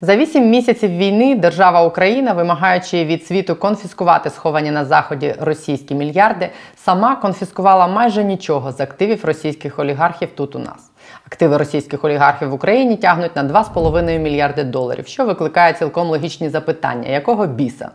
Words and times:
За 0.00 0.16
вісім 0.16 0.50
місяців 0.50 0.90
війни 0.90 1.34
держава 1.34 1.82
Україна, 1.82 2.32
вимагаючи 2.32 3.04
від 3.04 3.26
світу 3.26 3.56
конфіскувати 3.56 4.30
сховані 4.30 4.70
на 4.70 4.84
заході 4.84 5.34
російські 5.40 5.94
мільярди, 5.94 6.50
сама 6.76 7.16
конфіскувала 7.16 7.86
майже 7.86 8.24
нічого 8.24 8.72
з 8.72 8.80
активів 8.80 9.24
російських 9.24 9.78
олігархів 9.78 10.28
тут 10.34 10.56
у 10.56 10.58
нас. 10.58 10.90
Активи 11.26 11.56
російських 11.56 12.04
олігархів 12.04 12.48
в 12.48 12.52
Україні 12.52 12.96
тягнуть 12.96 13.36
на 13.36 13.44
2,5 13.44 14.18
мільярди 14.18 14.64
доларів, 14.64 15.06
що 15.06 15.26
викликає 15.26 15.72
цілком 15.72 16.08
логічні 16.08 16.48
запитання, 16.48 17.08
якого 17.08 17.46
біса? 17.46 17.90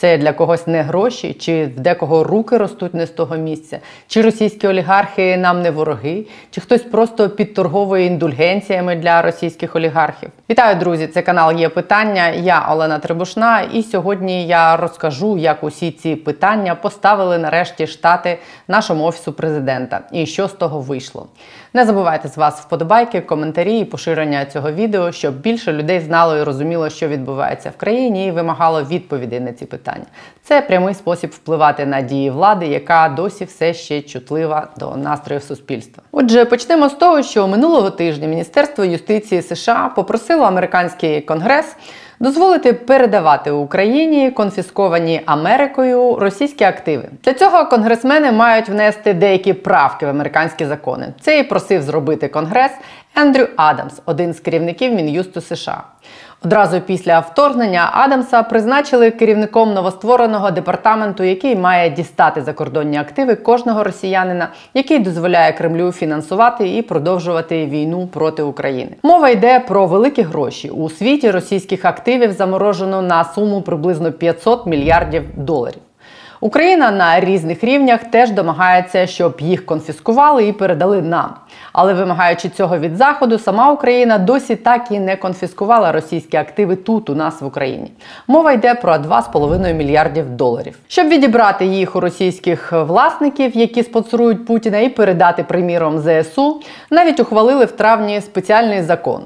Це 0.00 0.18
для 0.18 0.32
когось 0.32 0.66
не 0.66 0.82
гроші, 0.82 1.34
чи 1.34 1.64
в 1.64 1.80
декого 1.80 2.24
руки 2.24 2.56
ростуть 2.56 2.94
не 2.94 3.06
з 3.06 3.10
того 3.10 3.36
місця, 3.36 3.78
чи 4.06 4.22
російські 4.22 4.68
олігархи 4.68 5.36
нам 5.36 5.62
не 5.62 5.70
вороги, 5.70 6.26
чи 6.50 6.60
хтось 6.60 6.82
просто 6.82 7.30
підторговує 7.30 8.06
індульгенціями 8.06 8.96
для 8.96 9.22
російських 9.22 9.76
олігархів. 9.76 10.30
Вітаю, 10.50 10.76
друзі! 10.76 11.06
Це 11.06 11.22
канал 11.22 11.52
є 11.52 11.68
питання. 11.68 12.28
Я 12.28 12.68
Олена 12.70 12.98
Трибушна, 12.98 13.60
і 13.60 13.82
сьогодні 13.82 14.46
я 14.46 14.76
розкажу, 14.76 15.38
як 15.38 15.64
усі 15.64 15.90
ці 15.90 16.16
питання 16.16 16.74
поставили 16.74 17.38
нарешті 17.38 17.86
штати 17.86 18.38
нашому 18.68 19.04
офісу 19.04 19.32
президента 19.32 20.00
і 20.12 20.26
що 20.26 20.48
з 20.48 20.52
того 20.52 20.80
вийшло. 20.80 21.26
Не 21.74 21.84
забувайте 21.84 22.28
з 22.28 22.36
вас 22.36 22.60
вподобайки, 22.60 23.20
коментарі 23.20 23.78
і 23.78 23.84
поширення 23.84 24.44
цього 24.44 24.72
відео, 24.72 25.12
щоб 25.12 25.40
більше 25.40 25.72
людей 25.72 26.00
знало 26.00 26.36
і 26.36 26.42
розуміло, 26.42 26.90
що 26.90 27.08
відбувається 27.08 27.70
в 27.70 27.76
країні, 27.76 28.26
і 28.26 28.30
вимагало 28.30 28.82
відповідей 28.82 29.40
на 29.40 29.52
ці 29.52 29.66
питання. 29.66 30.04
Це 30.42 30.60
прямий 30.60 30.94
спосіб 30.94 31.30
впливати 31.30 31.86
на 31.86 32.00
дії 32.00 32.30
влади, 32.30 32.66
яка 32.66 33.08
досі 33.08 33.44
все 33.44 33.74
ще 33.74 34.02
чутлива 34.02 34.68
до 34.76 34.96
настроїв 34.96 35.42
суспільства. 35.42 36.02
Отже, 36.12 36.44
почнемо 36.44 36.88
з 36.88 36.94
того, 36.94 37.22
що 37.22 37.48
минулого 37.48 37.90
тижня 37.90 38.28
Міністерство 38.28 38.84
юстиції 38.84 39.42
США 39.42 39.92
попросило 39.96 40.44
американський 40.44 41.20
конгрес 41.20 41.76
дозволити 42.20 42.72
передавати 42.72 43.50
Україні 43.50 44.30
конфісковані 44.30 45.20
Америкою 45.26 46.16
російські 46.16 46.64
активи. 46.64 47.08
Для 47.24 47.34
цього 47.34 47.66
конгресмени 47.66 48.32
мають 48.32 48.68
внести 48.68 49.14
деякі 49.14 49.52
правки 49.52 50.06
в 50.06 50.08
американські 50.08 50.66
закони. 50.66 51.14
Це 51.20 51.38
і 51.38 51.42
просив 51.42 51.82
зробити 51.82 52.28
конгрес 52.28 52.72
Ендрю 53.16 53.46
Адамс, 53.56 53.94
один 54.06 54.34
з 54.34 54.40
керівників 54.40 54.92
Мін'юсту 54.92 55.40
США. 55.40 55.82
Одразу 56.44 56.80
після 56.80 57.18
вторгнення 57.20 57.90
Адамса 57.92 58.42
призначили 58.42 59.10
керівником 59.10 59.74
новоствореного 59.74 60.50
департаменту, 60.50 61.24
який 61.24 61.56
має 61.56 61.90
дістати 61.90 62.42
закордонні 62.42 62.98
активи 62.98 63.34
кожного 63.34 63.84
росіянина, 63.84 64.48
який 64.74 64.98
дозволяє 64.98 65.52
Кремлю 65.52 65.92
фінансувати 65.92 66.76
і 66.76 66.82
продовжувати 66.82 67.66
війну 67.66 68.06
проти 68.06 68.42
України. 68.42 68.90
Мова 69.02 69.28
йде 69.28 69.60
про 69.60 69.86
великі 69.86 70.22
гроші 70.22 70.70
у 70.70 70.90
світі 70.90 71.30
російських 71.30 71.84
активів 71.84 72.32
заморожено 72.32 73.02
на 73.02 73.24
суму 73.24 73.62
приблизно 73.62 74.12
500 74.12 74.66
мільярдів 74.66 75.22
доларів. 75.36 75.87
Україна 76.40 76.90
на 76.90 77.20
різних 77.20 77.64
рівнях 77.64 78.04
теж 78.04 78.30
домагається, 78.30 79.06
щоб 79.06 79.40
їх 79.40 79.66
конфіскували 79.66 80.46
і 80.46 80.52
передали 80.52 81.02
нам. 81.02 81.34
Але 81.72 81.94
вимагаючи 81.94 82.48
цього 82.48 82.78
від 82.78 82.96
заходу, 82.96 83.38
сама 83.38 83.72
Україна 83.72 84.18
досі 84.18 84.56
так 84.56 84.86
і 84.90 85.00
не 85.00 85.16
конфіскувала 85.16 85.92
російські 85.92 86.36
активи 86.36 86.76
тут, 86.76 87.10
у 87.10 87.14
нас 87.14 87.40
в 87.40 87.46
Україні. 87.46 87.92
Мова 88.26 88.52
йде 88.52 88.74
про 88.74 88.92
2,5 88.92 89.74
мільярдів 89.74 90.30
доларів. 90.30 90.78
Щоб 90.88 91.08
відібрати 91.08 91.66
їх 91.66 91.96
у 91.96 92.00
російських 92.00 92.72
власників, 92.72 93.56
які 93.56 93.82
спонсорують 93.82 94.46
Путіна, 94.46 94.78
і 94.78 94.88
передати 94.88 95.44
приміром 95.44 95.98
ЗСУ, 95.98 96.60
навіть 96.90 97.20
ухвалили 97.20 97.64
в 97.64 97.72
травні 97.72 98.20
спеціальний 98.20 98.82
закон. 98.82 99.22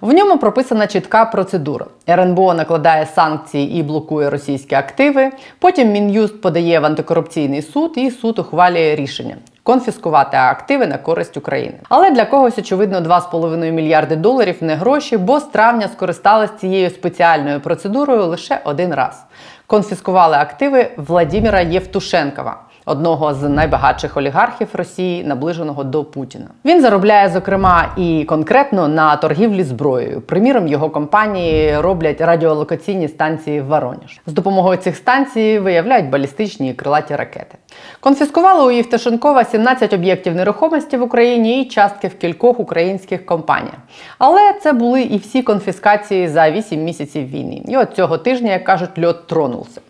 В 0.00 0.12
ньому 0.12 0.38
прописана 0.38 0.86
чітка 0.86 1.24
процедура. 1.24 1.86
РНБО 2.08 2.54
накладає 2.54 3.06
санкції 3.06 3.78
і 3.78 3.82
блокує 3.82 4.30
російські 4.30 4.74
активи. 4.74 5.30
Потім 5.58 5.92
мін'юст 5.92 6.40
подає 6.40 6.80
в 6.80 6.84
антикорупційний 6.84 7.62
суд, 7.62 7.92
і 7.96 8.10
суд 8.10 8.38
ухвалює 8.38 8.94
рішення. 8.94 9.36
Конфіскувати 9.62 10.36
активи 10.36 10.86
на 10.86 10.98
користь 10.98 11.36
України. 11.36 11.74
Але 11.88 12.10
для 12.10 12.24
когось, 12.24 12.58
очевидно, 12.58 13.00
2,5 13.00 13.70
мільярди 13.70 14.16
доларів 14.16 14.56
не 14.60 14.74
гроші, 14.74 15.16
бо 15.16 15.40
з 15.40 15.44
травня 15.44 15.88
скористались 15.88 16.50
цією 16.60 16.90
спеціальною 16.90 17.60
процедурою 17.60 18.26
лише 18.26 18.60
один 18.64 18.94
раз. 18.94 19.24
Конфіскували 19.66 20.36
активи 20.36 20.90
Владіміра 20.96 21.60
Євтушенкова 21.60 22.65
одного 22.86 23.34
з 23.34 23.48
найбагатших 23.48 24.16
олігархів 24.16 24.68
Росії, 24.72 25.24
наближеного 25.24 25.84
до 25.84 26.04
Путіна. 26.04 26.46
Він 26.64 26.82
заробляє 26.82 27.28
зокрема 27.28 27.92
і 27.96 28.24
конкретно 28.24 28.88
на 28.88 29.16
торгівлі 29.16 29.62
зброєю. 29.62 30.20
Приміром, 30.20 30.68
його 30.68 30.90
компанії 30.90 31.78
роблять 31.80 32.20
радіолокаційні 32.20 33.08
станції 33.08 33.60
в 33.60 33.66
Воронеж. 33.66 34.20
З 34.26 34.32
допомогою 34.32 34.78
цих 34.78 34.96
станцій 34.96 35.58
виявляють 35.58 36.10
балістичні 36.10 36.70
і 36.70 36.74
крилаті 36.74 37.16
ракети. 37.16 37.58
Конфіскували 38.00 38.66
у 38.66 38.70
Євтушенкова 38.70 39.44
17 39.44 39.92
об'єктів 39.92 40.34
нерухомості 40.34 40.96
в 40.96 41.02
Україні 41.02 41.62
і 41.62 41.68
частки 41.68 42.08
в 42.08 42.18
кількох 42.18 42.60
українських 42.60 43.26
компаніях. 43.26 43.76
Але 44.18 44.52
це 44.62 44.72
були 44.72 45.02
і 45.02 45.18
всі 45.18 45.42
конфіскації 45.42 46.28
за 46.28 46.50
8 46.50 46.84
місяців 46.84 47.30
війни. 47.30 47.62
І 47.68 47.76
от 47.76 47.94
цього 47.94 48.18
тижня, 48.18 48.52
як 48.52 48.64
кажуть, 48.64 49.04
льот 49.04 49.26
тронулся. 49.26 49.80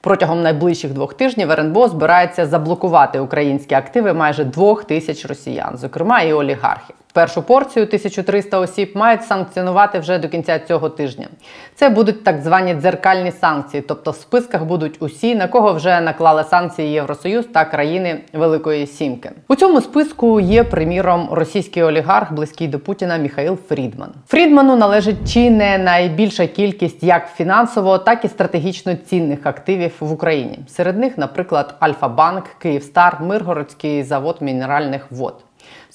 Протягом 0.00 0.42
найближчих 0.42 0.92
двох 0.92 1.14
тижнів 1.14 1.50
РНБО 1.50 1.88
збирається 1.88 2.46
заблокувати 2.46 3.18
українські 3.20 3.74
активи 3.74 4.12
майже 4.12 4.44
двох 4.44 4.84
тисяч 4.84 5.26
росіян, 5.26 5.76
зокрема 5.76 6.20
і 6.20 6.32
олігархів. 6.32 6.96
Першу 7.16 7.42
порцію 7.42 7.86
1300 7.86 8.58
осіб 8.58 8.90
мають 8.94 9.24
санкціонувати 9.24 9.98
вже 9.98 10.18
до 10.18 10.28
кінця 10.28 10.58
цього 10.58 10.88
тижня. 10.88 11.26
Це 11.74 11.88
будуть 11.88 12.24
так 12.24 12.40
звані 12.40 12.74
дзеркальні 12.74 13.32
санкції, 13.32 13.84
тобто 13.88 14.10
в 14.10 14.16
списках 14.16 14.64
будуть 14.64 15.02
усі, 15.02 15.34
на 15.34 15.48
кого 15.48 15.72
вже 15.72 16.00
наклали 16.00 16.44
санкції 16.44 16.92
Євросоюз 16.92 17.46
та 17.46 17.64
країни 17.64 18.20
Великої 18.32 18.86
Сімки. 18.86 19.30
У 19.48 19.56
цьому 19.56 19.80
списку 19.80 20.40
є, 20.40 20.64
приміром, 20.64 21.28
російський 21.30 21.82
олігарх, 21.82 22.32
близький 22.32 22.68
до 22.68 22.78
Путіна 22.78 23.16
Міхаїл 23.16 23.58
Фрідман. 23.68 24.10
Фрідману 24.28 24.76
належить 24.76 25.32
чи 25.32 25.50
не 25.50 25.78
найбільша 25.78 26.46
кількість 26.46 27.02
як 27.02 27.28
фінансово, 27.36 27.98
так 27.98 28.24
і 28.24 28.28
стратегічно 28.28 28.94
цінних 28.94 29.38
активів 29.42 29.92
в 30.00 30.12
Україні. 30.12 30.58
Серед 30.68 30.98
них, 30.98 31.18
наприклад, 31.18 31.74
Альфа-Банк, 31.80 32.44
Київстар, 32.58 33.18
Миргородський 33.20 34.02
завод 34.02 34.36
мінеральних 34.40 35.06
вод. 35.10 35.45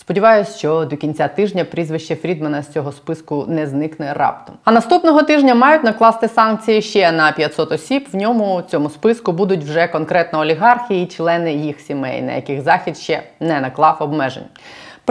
Сподіваюсь, 0.02 0.58
що 0.58 0.86
до 0.86 0.98
кінця 0.98 1.28
тижня 1.28 1.66
прізвище 1.66 2.16
Фрідмана 2.16 2.64
з 2.64 2.68
цього 2.74 2.92
списку 2.92 3.46
не 3.48 3.68
зникне 3.68 4.14
раптом. 4.14 4.56
А 4.64 4.72
наступного 4.72 5.24
тижня 5.24 5.56
мають 5.56 5.84
накласти 5.84 6.28
санкції 6.28 6.82
ще 6.82 7.12
на 7.12 7.32
500 7.32 7.72
осіб. 7.72 8.08
В 8.14 8.16
ньому 8.16 8.62
цьому 8.72 8.90
списку 8.90 9.32
будуть 9.32 9.64
вже 9.64 9.88
конкретно 9.88 10.40
олігархи 10.40 11.02
і 11.02 11.06
члени 11.06 11.54
їх 11.54 11.80
сімей, 11.80 12.22
на 12.22 12.34
яких 12.34 12.62
захід 12.62 12.98
ще 12.98 13.24
не 13.40 13.62
наклав 13.62 13.98
обмежень. 14.00 14.46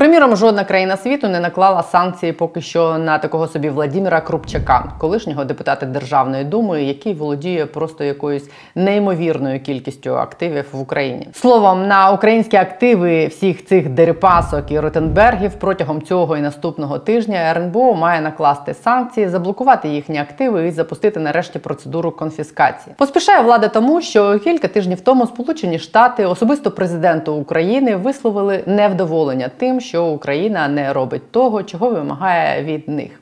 Приміром, 0.01 0.37
жодна 0.37 0.65
країна 0.65 0.97
світу 0.97 1.29
не 1.29 1.41
наклала 1.41 1.83
санкції 1.83 2.33
поки 2.33 2.61
що 2.61 2.99
на 2.99 3.19
такого 3.19 3.47
собі 3.47 3.71
Владіміра 3.71 4.21
Крупчака, 4.21 4.93
колишнього 4.99 5.45
депутата 5.45 5.87
Державної 5.87 6.45
думи, 6.45 6.83
який 6.83 7.15
володіє 7.15 7.67
просто 7.67 8.05
якоюсь 8.05 8.51
неймовірною 8.75 9.61
кількістю 9.61 10.17
активів 10.17 10.65
в 10.73 10.81
Україні. 10.81 11.29
Словом, 11.33 11.87
на 11.89 12.11
українські 12.11 12.57
активи 12.57 13.27
всіх 13.27 13.67
цих 13.67 13.89
дерипасок 13.89 14.71
і 14.71 14.81
Ротенбергів 14.81 15.53
протягом 15.55 16.03
цього 16.03 16.37
і 16.37 16.41
наступного 16.41 16.99
тижня 16.99 17.39
РНБО 17.51 17.95
має 17.95 18.21
накласти 18.21 18.75
санкції, 18.75 19.29
заблокувати 19.29 19.89
їхні 19.89 20.19
активи 20.19 20.67
і 20.67 20.71
запустити 20.71 21.21
нарешті 21.21 21.59
процедуру 21.59 22.11
конфіскації. 22.11 22.95
Поспішає 22.99 23.43
влада 23.43 23.69
тому, 23.69 24.01
що 24.01 24.39
кілька 24.39 24.69
тижнів 24.69 25.01
тому 25.01 25.27
Сполучені 25.27 25.79
Штати, 25.79 26.27
особисто 26.27 26.71
президенту 26.71 27.35
України, 27.35 27.97
висловили 27.97 28.63
невдоволення 28.67 29.51
тим 29.57 29.81
що 29.90 29.90
Україна 29.99 30.69
не 30.69 30.93
робить 30.93 31.33
того, 31.33 31.63
чого 31.63 31.91
вимагає 31.91 32.65
від 32.65 32.89
них. 32.89 33.21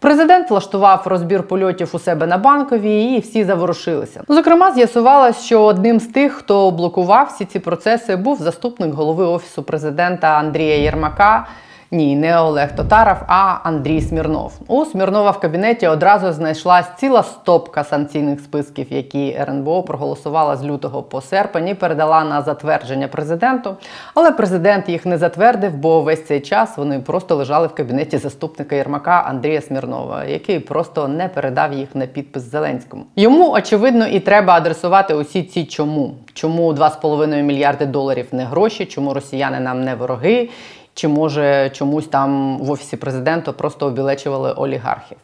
Президент 0.00 0.50
влаштував 0.50 1.02
розбір 1.04 1.42
польотів 1.42 1.90
у 1.92 1.98
себе 1.98 2.26
на 2.26 2.38
банковій, 2.38 3.02
і 3.02 3.20
всі 3.20 3.44
заворушилися. 3.44 4.22
Зокрема, 4.28 4.70
з'ясувалось, 4.70 5.44
що 5.44 5.62
одним 5.62 6.00
з 6.00 6.06
тих, 6.06 6.32
хто 6.32 6.70
блокував 6.70 7.26
всі 7.26 7.44
ці 7.44 7.58
процеси, 7.58 8.16
був 8.16 8.38
заступник 8.38 8.94
голови 8.94 9.24
офісу 9.24 9.62
президента 9.62 10.28
Андрія 10.28 10.76
Єрмака. 10.76 11.46
Ні, 11.90 12.16
не 12.16 12.40
Олег 12.40 12.76
Тотаров, 12.76 13.16
а 13.26 13.58
Андрій 13.62 14.00
Смірнов. 14.00 14.52
У 14.66 14.84
Смірнова 14.84 15.30
в 15.30 15.40
кабінеті 15.40 15.86
одразу 15.86 16.32
знайшлась 16.32 16.86
ціла 16.96 17.22
стопка 17.22 17.84
санкційних 17.84 18.40
списків, 18.40 18.86
які 18.90 19.36
РНБО 19.40 19.82
проголосувала 19.82 20.56
з 20.56 20.64
лютого 20.64 21.02
по 21.02 21.20
серпень 21.20 21.68
і 21.68 21.74
передала 21.74 22.24
на 22.24 22.42
затвердження 22.42 23.08
президенту. 23.08 23.76
Але 24.14 24.30
президент 24.30 24.88
їх 24.88 25.06
не 25.06 25.18
затвердив, 25.18 25.74
бо 25.74 26.00
весь 26.00 26.26
цей 26.26 26.40
час 26.40 26.76
вони 26.76 27.00
просто 27.00 27.36
лежали 27.36 27.66
в 27.66 27.74
кабінеті 27.74 28.18
заступника 28.18 28.76
Єрмака 28.76 29.24
Андрія 29.28 29.60
Смірнова, 29.60 30.24
який 30.24 30.58
просто 30.58 31.08
не 31.08 31.28
передав 31.28 31.72
їх 31.72 31.88
на 31.94 32.06
підпис 32.06 32.42
Зеленському. 32.50 33.04
Йому 33.16 33.50
очевидно 33.50 34.06
і 34.06 34.20
треба 34.20 34.52
адресувати 34.52 35.14
усі 35.14 35.42
ці 35.42 35.64
чому. 35.64 36.14
Чому 36.34 36.72
2,5 36.72 37.42
мільярди 37.42 37.86
доларів 37.86 38.26
не 38.32 38.44
гроші, 38.44 38.86
чому 38.86 39.14
росіяни 39.14 39.60
нам 39.60 39.84
не 39.84 39.94
вороги, 39.94 40.48
чи 40.98 41.08
може 41.08 41.70
чомусь 41.70 42.06
там 42.06 42.58
в 42.58 42.70
офісі 42.70 42.96
президента 42.96 43.52
просто 43.52 43.86
обілечували 43.86 44.52
олігархів. 44.52 45.18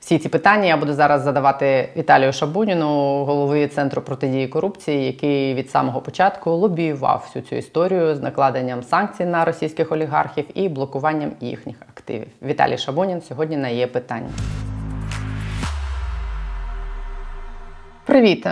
Всі 0.00 0.18
ці 0.18 0.28
питання 0.28 0.66
я 0.66 0.76
буду 0.76 0.92
зараз 0.92 1.22
задавати 1.22 1.88
Віталію 1.96 2.32
Шабуніну, 2.32 3.24
голови 3.24 3.68
центру 3.68 4.02
протидії 4.02 4.48
корупції, 4.48 5.06
який 5.06 5.54
від 5.54 5.70
самого 5.70 6.00
початку 6.00 6.50
лобіював 6.50 7.24
всю 7.26 7.44
цю 7.44 7.56
історію 7.56 8.16
з 8.16 8.20
накладенням 8.20 8.82
санкцій 8.82 9.24
на 9.24 9.44
російських 9.44 9.92
олігархів 9.92 10.44
і 10.54 10.68
блокуванням 10.68 11.32
їхніх 11.40 11.76
активів. 11.96 12.28
Віталій 12.42 12.78
Шабунін 12.78 13.22
сьогодні 13.22 13.56
на 13.56 13.68
є 13.68 13.86
питання. 13.86 14.30
Привіт, 18.10 18.46
е, 18.46 18.50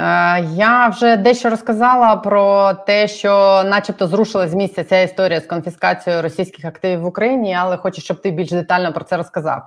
я 0.54 0.88
вже 0.88 1.16
дещо 1.16 1.50
розказала 1.50 2.16
про 2.16 2.72
те, 2.86 3.08
що, 3.08 3.62
начебто, 3.66 4.06
зрушила 4.06 4.48
з 4.48 4.54
місця 4.54 4.84
ця 4.84 5.00
історія 5.00 5.40
з 5.40 5.46
конфіскацією 5.46 6.22
російських 6.22 6.64
активів 6.64 7.00
в 7.00 7.06
Україні, 7.06 7.56
але 7.58 7.76
хочу, 7.76 8.00
щоб 8.00 8.20
ти 8.20 8.30
більш 8.30 8.50
детально 8.50 8.92
про 8.92 9.04
це 9.04 9.16
розказав. 9.16 9.62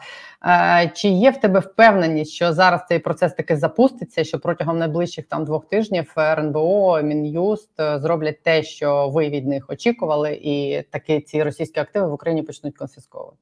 Е, 0.46 0.92
чи 0.96 1.08
є 1.08 1.32
в 1.32 1.38
тебе 1.38 1.60
впевненість, 1.60 2.32
що 2.32 2.54
зараз 2.54 2.82
цей 2.90 3.00
процес 3.00 3.34
таки 3.34 3.58
запуститься? 3.58 4.24
Що 4.24 4.40
протягом 4.40 4.78
найближчих 4.78 5.26
там 5.28 5.46
двох 5.46 5.66
тижнів 5.66 6.14
РНБО 6.18 7.02
Мін'юст 7.02 7.80
е, 7.80 8.00
зроблять 8.00 8.44
те, 8.44 8.64
що 8.64 9.10
ви 9.10 9.30
від 9.30 9.48
них 9.48 9.66
очікували, 9.70 10.34
і 10.34 10.82
таки 10.92 11.22
ці 11.22 11.44
російські 11.44 11.80
активи 11.80 12.08
в 12.08 12.14
Україні 12.14 12.44
почнуть 12.44 12.78
конфісковувати? 12.78 13.38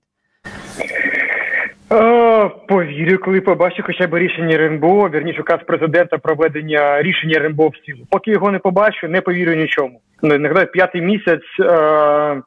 Е, 1.91 2.49
повірю, 2.67 3.17
коли 3.17 3.41
побачу 3.41 3.83
хоча 3.85 4.07
б 4.07 4.19
рішення 4.19 4.55
РНБО, 4.55 5.09
вірніше 5.09 5.41
указ 5.41 5.59
президента 5.67 6.17
проведення 6.17 7.01
рішення 7.01 7.37
РНБО 7.37 7.67
в 7.67 7.85
силу. 7.85 8.07
Поки 8.11 8.31
його 8.31 8.51
не 8.51 8.59
побачу, 8.59 9.07
не 9.07 9.21
повірю 9.21 9.53
нічому. 9.53 10.01
Ну, 10.21 10.37
нагадаю, 10.39 10.67
п'ятий 10.67 11.01
місяць 11.01 11.59
е, 11.59 12.41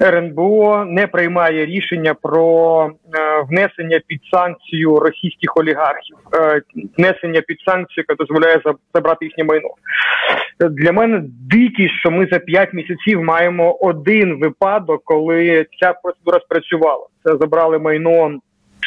РНБО 0.00 0.84
не 0.88 1.06
приймає 1.06 1.66
рішення 1.66 2.14
про 2.14 2.86
е, 3.14 3.42
внесення 3.50 4.00
під 4.06 4.20
санкцію 4.34 4.98
російських 4.98 5.56
олігархів, 5.56 6.16
е, 6.34 6.62
внесення 6.98 7.40
під 7.40 7.60
санкцію, 7.60 8.04
яка 8.08 8.24
дозволяє 8.24 8.60
забрати 8.94 9.24
їхнє 9.24 9.44
майно. 9.44 9.68
Для 10.70 10.92
мене 10.92 11.22
дикість, 11.50 11.94
що 12.00 12.10
ми 12.10 12.28
за 12.32 12.38
п'ять 12.38 12.72
місяців 12.72 13.22
маємо 13.22 13.72
один 13.72 14.40
випадок, 14.40 15.02
коли 15.04 15.66
ця 15.80 15.92
процедура 15.92 16.40
спрацювала. 16.40 17.06
Це 17.24 17.36
забрали 17.36 17.78
майно. 17.78 18.38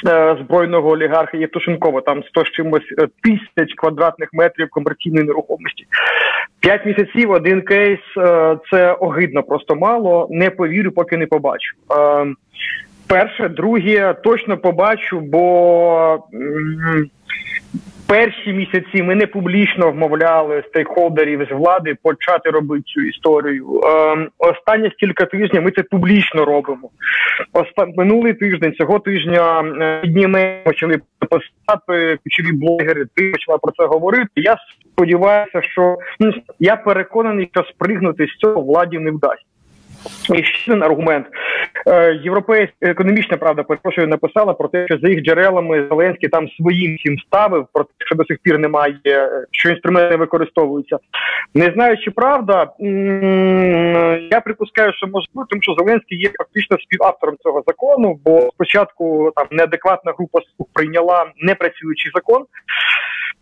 Е, 0.07 0.37
збройного 0.43 0.89
олігарха 0.89 1.37
Євтушенкова, 1.37 2.01
там 2.01 2.23
100 2.23 2.45
з 2.45 2.51
чимось 2.51 2.93
е, 2.99 3.07
тисяч 3.23 3.73
квадратних 3.75 4.29
метрів 4.33 4.69
комерційної 4.69 5.25
нерухомості. 5.25 5.85
П'ять 6.59 6.85
місяців 6.85 7.31
один 7.31 7.61
кейс 7.61 7.99
е, 8.17 8.57
це 8.71 8.91
огидно, 8.91 9.43
просто 9.43 9.75
мало. 9.75 10.27
Не 10.31 10.49
повірю, 10.49 10.91
поки 10.91 11.17
не 11.17 11.25
побачу. 11.25 11.75
Перше, 13.07 13.49
друге, 13.49 14.15
точно 14.23 14.57
побачу, 14.57 15.19
бо 15.19 16.19
перші 18.07 18.53
місяці 18.53 19.03
ми 19.03 19.15
не 19.15 19.27
публічно 19.27 19.91
вмовляли 19.91 20.63
стейкхолдерів 20.67 21.47
з 21.49 21.53
влади 21.53 21.95
почати 22.03 22.49
робити 22.49 22.83
цю 22.85 23.01
історію. 23.01 23.81
Е, 23.83 24.27
Останні 24.37 24.89
кілька 24.89 25.25
тижнів 25.25 25.61
ми 25.61 25.71
це 25.71 25.83
публічно 25.83 26.45
робимо. 26.45 26.89
Оста... 27.53 27.87
Минулий 27.97 28.33
тиждень 28.33 28.73
цього 28.73 28.99
тижня 28.99 29.61
е, 29.61 29.99
підніме 30.01 30.61
почали 30.65 31.01
писати 31.19 32.17
ключові 32.23 32.51
блогери. 32.53 33.05
Ти 33.15 33.31
почала 33.31 33.57
про 33.57 33.71
це 33.71 33.85
говорити. 33.85 34.29
Я 34.35 34.55
сподіваюся, 34.91 35.61
що 35.61 35.97
ну, 36.19 36.31
я 36.59 36.75
переконаний, 36.75 37.49
що 37.53 37.63
спригнути 37.63 38.27
з 38.27 38.39
цього 38.39 38.61
владі 38.61 38.99
не 38.99 39.11
вдасться. 39.11 39.45
І 40.33 40.43
ще 40.43 40.71
один 40.71 40.83
аргумент 40.83 41.27
е, 41.87 42.13
європейська 42.23 42.75
економічна 42.81 43.37
правда 43.37 43.63
перепрошую 43.63 44.07
написала 44.07 44.53
про 44.53 44.67
те, 44.67 44.85
що 44.85 44.97
за 44.97 45.09
їх 45.09 45.21
джерелами 45.21 45.87
Зеленський 45.89 46.29
там 46.29 46.49
своїм 46.49 46.95
всім 46.95 47.19
ставив 47.19 47.67
про 47.73 47.83
те, 47.83 47.89
що 48.05 48.15
до 48.15 48.25
сих 48.25 48.37
пір 48.43 48.59
немає, 48.59 48.99
що 49.51 49.69
інструменти 49.69 50.15
використовуються. 50.15 50.97
Не 51.53 51.71
знаю, 51.75 51.97
чи 51.97 52.11
правда 52.11 52.71
я 54.31 54.41
припускаю, 54.43 54.93
що 54.93 55.07
може 55.07 55.27
бути, 55.33 55.47
тому 55.49 55.61
що 55.61 55.75
Зеленський 55.79 56.17
є 56.17 56.29
фактично 56.37 56.77
співавтором 56.79 57.35
цього 57.43 57.63
закону, 57.67 58.19
бо 58.25 58.49
спочатку 58.53 59.31
там 59.35 59.47
неадекватна 59.51 60.13
група 60.17 60.39
прийняла 60.73 61.25
непрацюючий 61.37 62.11
закон. 62.15 62.45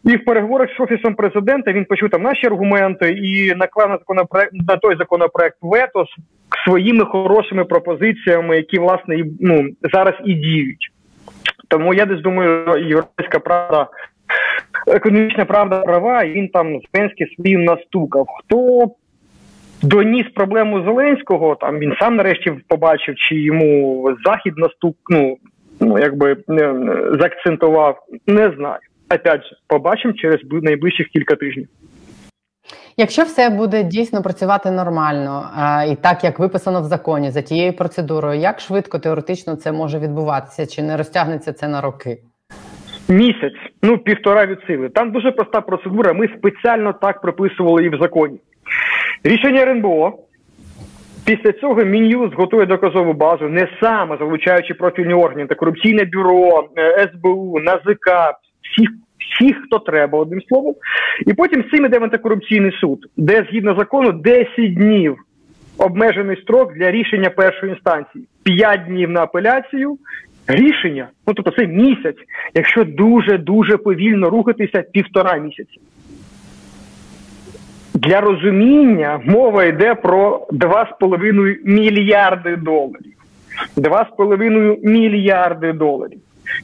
І 0.03 0.15
в 0.15 0.25
переговорах 0.25 0.69
з 0.77 0.79
офісом 0.79 1.15
президента 1.15 1.73
він 1.73 1.85
почув 1.85 2.09
там 2.09 2.21
наші 2.21 2.47
аргументи 2.47 3.11
і 3.11 3.55
наклав 3.55 3.89
на 3.89 3.97
законопроект 3.97 4.51
на 4.53 4.77
той 4.77 4.97
законопроект 4.97 5.57
вето 5.61 6.05
з 6.05 6.09
своїми 6.63 7.05
хорошими 7.05 7.65
пропозиціями, 7.65 8.55
які 8.55 8.79
власне 8.79 9.23
ну 9.39 9.69
зараз 9.94 10.13
і 10.25 10.33
діють. 10.33 10.89
Тому 11.67 11.94
я 11.94 12.05
десь 12.05 12.21
думаю, 12.21 12.88
європейська 12.88 13.39
правда, 13.39 13.88
економічна 14.88 15.45
правда 15.45 15.81
права, 15.81 16.23
і 16.23 16.33
він 16.33 16.47
там 16.47 16.79
Зеленський 16.94 17.35
своїм 17.35 17.63
настукав. 17.63 18.25
Хто 18.39 18.88
доніс 19.81 20.25
проблему 20.35 20.83
Зеленського? 20.83 21.55
Там 21.55 21.79
він 21.79 21.94
сам 22.00 22.15
нарешті 22.15 22.53
побачив, 22.67 23.15
чи 23.15 23.35
йому 23.35 24.09
захід 24.25 24.53
настук, 24.57 24.95
ну, 25.09 25.38
ну 25.79 26.00
якби 26.00 26.38
заакцентував, 27.19 28.00
не 28.27 28.51
знаю. 28.57 28.79
Опять 29.15 29.44
же, 29.44 29.56
побачимо 29.68 30.13
через 30.13 30.39
найближчих 30.51 31.07
кілька 31.07 31.36
тижнів. 31.36 31.68
Якщо 32.98 33.24
все 33.24 33.50
буде 33.50 33.83
дійсно 33.83 34.21
працювати 34.21 34.71
нормально 34.71 35.50
і 35.92 35.95
так, 35.95 36.24
як 36.24 36.39
виписано 36.39 36.81
в 36.81 36.83
законі 36.83 37.31
за 37.31 37.42
тією 37.42 37.74
процедурою, 37.74 38.39
як 38.39 38.60
швидко 38.60 39.00
теоретично 39.00 39.56
це 39.56 39.71
може 39.71 40.00
відбуватися? 40.00 40.65
Чи 40.65 40.83
не 40.83 40.98
розтягнеться 40.98 41.54
це 41.54 41.68
на 41.68 41.81
роки? 41.81 42.18
Місяць, 43.10 43.54
ну 43.81 43.98
півтора 43.98 44.45
від 44.45 44.60
сили. 44.68 44.89
Там 44.89 45.12
дуже 45.12 45.31
проста 45.31 45.62
процедура. 45.62 46.13
Ми 46.13 46.27
спеціально 46.27 46.94
так 46.94 47.21
прописували 47.21 47.83
і 47.83 47.89
в 47.89 47.98
законі. 48.01 48.39
Рішення 49.24 49.62
РНБО. 49.62 50.13
Після 51.25 51.51
цього 51.51 51.83
Мін'юз 51.83 52.33
готує 52.33 52.65
доказову 52.65 53.13
базу, 53.13 53.50
не 53.50 53.68
саме 53.81 54.18
залучаючи 54.18 54.74
профільні 54.74 55.13
органи, 55.13 55.42
антикорупційне 55.42 56.06
бюро, 56.06 56.69
е, 56.77 57.10
СБУ, 57.13 57.60
НАЗК, 57.60 58.36
всіх 58.73 58.89
всіх, 59.33 59.55
хто 59.65 59.79
треба, 59.79 60.19
одним 60.19 60.41
словом. 60.41 60.75
І 61.27 61.33
потім 61.33 61.63
з 61.63 61.69
цим 61.69 61.85
іде 61.85 61.99
в 61.99 62.03
антикорупційний 62.03 62.71
суд, 62.71 63.05
де 63.17 63.47
згідно 63.49 63.75
закону 63.79 64.11
10 64.11 64.73
днів 64.75 65.17
обмежений 65.77 66.41
строк 66.41 66.73
для 66.73 66.91
рішення 66.91 67.29
першої 67.29 67.71
інстанції, 67.71 68.25
5 68.43 68.85
днів 68.85 69.09
на 69.09 69.21
апеляцію. 69.21 69.97
Рішення, 70.47 71.07
ну 71.27 71.33
тобто 71.33 71.51
це 71.51 71.67
місяць, 71.67 72.17
якщо 72.53 72.83
дуже 72.83 73.37
дуже 73.37 73.77
повільно 73.77 74.29
рухатися 74.29 74.81
півтора 74.81 75.37
місяці. 75.37 75.79
Для 77.93 78.21
розуміння 78.21 79.21
мова 79.25 79.63
йде 79.63 79.95
про 79.95 80.48
2,5 80.51 81.55
мільярди 81.63 82.55
доларів. 82.55 83.13
2,5 83.77 84.88
мільярди 84.88 85.74
доларів 85.74 86.19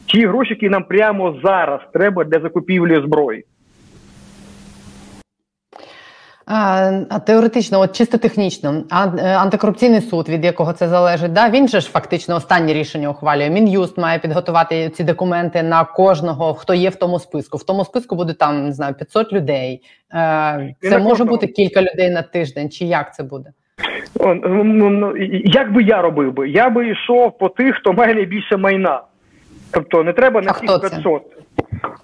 ті 0.05 0.27
гроші, 0.27 0.49
які 0.49 0.69
нам 0.69 0.83
прямо 0.83 1.39
зараз 1.43 1.79
треба 1.93 2.23
для 2.23 2.39
закупівлі 2.39 3.01
зброї. 3.05 3.45
А, 6.51 7.19
Теоретично, 7.25 7.79
от 7.79 7.95
чисто 7.95 8.17
технічно, 8.17 8.83
е, 8.91 8.95
антикорупційний 9.35 10.01
суд, 10.01 10.29
від 10.29 10.45
якого 10.45 10.73
це 10.73 10.87
залежить, 10.87 11.33
да 11.33 11.49
він 11.49 11.67
же 11.67 11.79
ж 11.79 11.89
фактично 11.89 12.35
останнє 12.35 12.73
рішення 12.73 13.09
ухвалює. 13.09 13.49
Мін'юст 13.49 13.97
має 13.97 14.19
підготувати 14.19 14.89
ці 14.89 15.03
документи 15.03 15.63
на 15.63 15.83
кожного, 15.83 16.53
хто 16.53 16.73
є 16.73 16.89
в 16.89 16.95
тому 16.95 17.19
списку. 17.19 17.57
В 17.57 17.63
тому 17.63 17.85
списку 17.85 18.15
буде 18.15 18.33
там 18.33 18.65
не 18.65 18.71
знаю 18.71 18.93
500 18.93 19.33
людей. 19.33 19.81
Е, 20.13 20.75
це 20.81 20.99
може 20.99 21.23
бути 21.23 21.47
кілька 21.47 21.81
людей 21.81 22.09
на 22.09 22.21
тиждень. 22.21 22.69
Чи 22.69 22.85
як 22.85 23.15
це 23.15 23.23
буде? 23.23 23.49
Ну, 24.19 24.63
ну, 24.89 25.17
як 25.45 25.73
би 25.73 25.83
я 25.83 26.01
робив 26.01 26.33
би? 26.33 26.49
Я 26.49 26.69
би 26.69 26.89
йшов 26.89 27.37
по 27.37 27.49
тих, 27.49 27.75
хто 27.75 27.93
має 27.93 28.13
найбільше 28.13 28.57
майна. 28.57 29.01
Тобто 29.73 30.03
не 30.03 30.13
треба 30.13 30.41
на 30.41 30.51
всіх 30.51 30.81
500. 30.81 31.21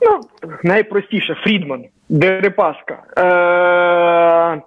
Ну, 0.01 0.19
найпростіше 0.63 1.36
Фрідман, 1.43 1.84
Дерипаска, 2.10 3.03
е- 3.17 4.62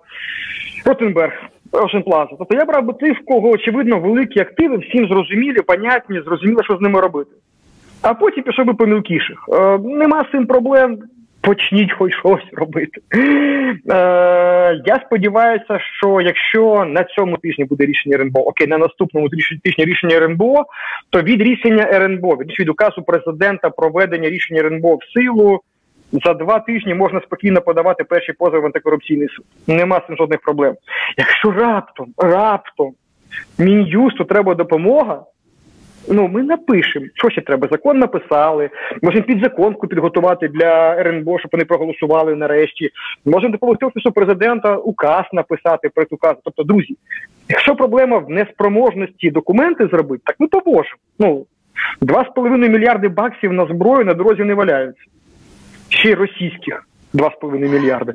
Ротенберг, 0.86 1.32
Ошенплаза. 1.72 2.30
Тобто 2.38 2.54
я 2.54 2.64
брав 2.64 2.84
би 2.84 2.92
тих, 2.92 3.20
в 3.20 3.24
кого, 3.24 3.48
очевидно, 3.50 4.00
великі 4.00 4.40
активи, 4.40 4.76
всім 4.76 5.08
зрозумілі, 5.08 5.62
понятні, 5.62 6.20
зрозуміло, 6.20 6.62
що 6.62 6.76
з 6.76 6.80
ними 6.80 7.00
робити. 7.00 7.30
А 8.02 8.14
потім 8.14 8.42
пішов 8.44 8.66
би 8.66 8.74
по 8.74 8.86
мілкіших. 8.86 9.44
Е, 9.52 9.78
Нема 9.78 10.24
з 10.24 10.30
цим 10.30 10.46
проблем 10.46 10.98
почніть 11.48 11.92
хоч 11.92 12.12
щось 12.18 12.44
робити. 12.52 13.00
Е, 13.14 13.24
Я 14.86 15.02
сподіваюся, 15.06 15.78
що 15.96 16.20
якщо 16.20 16.84
на 16.84 17.04
цьому 17.04 17.36
тижні 17.36 17.64
буде 17.64 17.86
рішення 17.86 18.16
РНБО, 18.16 18.40
окей, 18.40 18.66
на 18.66 18.78
наступному 18.78 19.28
тижні 19.64 19.84
рішення 19.84 20.16
РНБО, 20.16 20.64
то 21.10 21.22
від 21.22 21.42
рішення 21.42 21.88
РНБО, 21.92 22.36
від, 22.36 22.60
від 22.60 22.68
указу 22.68 23.02
президента 23.02 23.70
проведення 23.70 24.28
рішення 24.28 24.60
РНБО 24.60 24.96
в 24.96 25.00
силу. 25.14 25.60
За 26.24 26.34
два 26.34 26.58
тижні 26.58 26.94
можна 26.94 27.20
спокійно 27.20 27.60
подавати 27.60 28.04
перші 28.04 28.32
позови 28.32 28.60
в 28.60 28.66
антикорупційний 28.66 29.28
суд. 29.28 29.44
Нема 29.66 30.00
з 30.00 30.06
цим 30.06 30.16
жодних 30.16 30.40
проблем. 30.40 30.74
Якщо 31.16 31.50
раптом, 31.50 32.06
раптом 32.18 32.92
мін'юсту 33.58 34.24
треба 34.24 34.54
допомога, 34.54 35.22
Ну 36.10 36.28
ми 36.28 36.42
напишемо, 36.42 37.06
що 37.14 37.30
ще 37.30 37.40
треба. 37.40 37.68
Закон 37.70 37.98
написали. 37.98 38.70
Можемо 39.02 39.24
підзаконку 39.24 39.86
підготувати 39.86 40.48
для 40.48 40.96
РНБО, 41.00 41.38
щоб 41.38 41.50
вони 41.52 41.64
проголосували 41.64 42.34
нарешті. 42.34 42.90
Можемо 43.24 43.52
допомогти 43.52 43.86
офісу 43.86 44.12
президента 44.12 44.76
указ 44.76 45.24
написати 45.32 45.88
про 45.94 46.04
указ. 46.10 46.34
Тобто, 46.44 46.62
друзі, 46.62 46.96
якщо 47.48 47.74
проблема 47.76 48.18
в 48.18 48.30
неспроможності 48.30 49.30
документи 49.30 49.86
зробити, 49.86 50.22
так 50.26 50.36
ми 50.38 50.46
поможемо. 50.46 50.96
Ну 51.18 51.46
два 52.00 52.24
з 52.24 52.34
половиною 52.34 52.70
мільярди 52.70 53.08
баксів 53.08 53.52
на 53.52 53.66
зброю 53.66 54.04
на 54.04 54.14
дорозі 54.14 54.44
не 54.44 54.54
валяються. 54.54 55.02
Ще 55.88 56.10
й 56.10 56.14
російських 56.14 56.86
два 57.12 57.30
з 57.30 57.40
половиною 57.40 57.72
мільярди. 57.72 58.14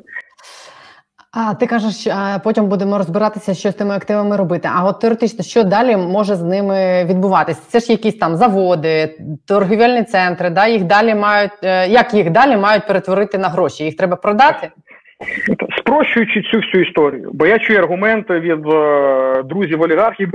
А 1.36 1.54
ти 1.54 1.66
кажеш, 1.66 2.14
потім 2.44 2.66
будемо 2.68 2.98
розбиратися, 2.98 3.54
що 3.54 3.70
з 3.70 3.74
тими 3.74 3.94
активами 3.94 4.36
робити. 4.36 4.68
А 4.74 4.84
от 4.84 5.00
теоретично, 5.00 5.44
що 5.44 5.64
далі 5.64 5.96
може 5.96 6.34
з 6.34 6.42
ними 6.42 7.04
відбуватися? 7.04 7.60
Це 7.68 7.80
ж 7.80 7.92
якісь 7.92 8.14
там 8.14 8.36
заводи, 8.36 9.18
торгівельні 9.48 10.02
центри, 10.02 10.50
да 10.50 10.66
їх 10.66 10.84
далі 10.84 11.14
мають 11.14 11.52
е, 11.62 11.88
як 11.88 12.14
їх 12.14 12.30
далі 12.30 12.56
мають 12.56 12.86
перетворити 12.86 13.38
на 13.38 13.48
гроші? 13.48 13.84
Їх 13.84 13.96
треба 13.96 14.16
продати? 14.16 14.70
Спрощуючи 15.78 16.42
цю 16.42 16.58
всю 16.58 16.84
історію, 16.84 17.30
бо 17.32 17.46
я 17.46 17.58
чую 17.58 17.78
аргументи 17.78 18.40
від 18.40 18.66
е, 18.66 19.42
друзів 19.42 19.82
олігархів: 19.82 20.30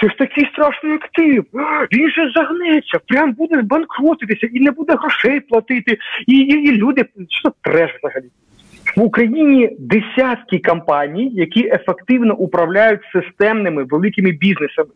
це 0.00 0.08
ж 0.08 0.18
такий 0.18 0.46
страшний 0.52 0.94
актив, 0.94 1.44
він 1.92 2.10
же 2.10 2.32
загнеться, 2.36 2.98
прям 3.06 3.32
буде 3.32 3.62
банкротитися 3.62 4.46
і 4.52 4.60
не 4.60 4.70
буде 4.70 4.94
грошей 4.94 5.40
платити, 5.40 5.98
і 6.26 6.36
і, 6.36 6.54
і 6.68 6.72
люди 6.72 7.04
що 7.28 7.52
треш 7.62 7.90
взагалі. 8.02 8.30
В 8.98 9.02
Україні 9.02 9.76
десятки 9.78 10.58
компаній, 10.58 11.30
які 11.34 11.68
ефективно 11.68 12.34
управляють 12.36 13.00
системними 13.12 13.84
великими 13.84 14.32
бізнесами. 14.32 14.88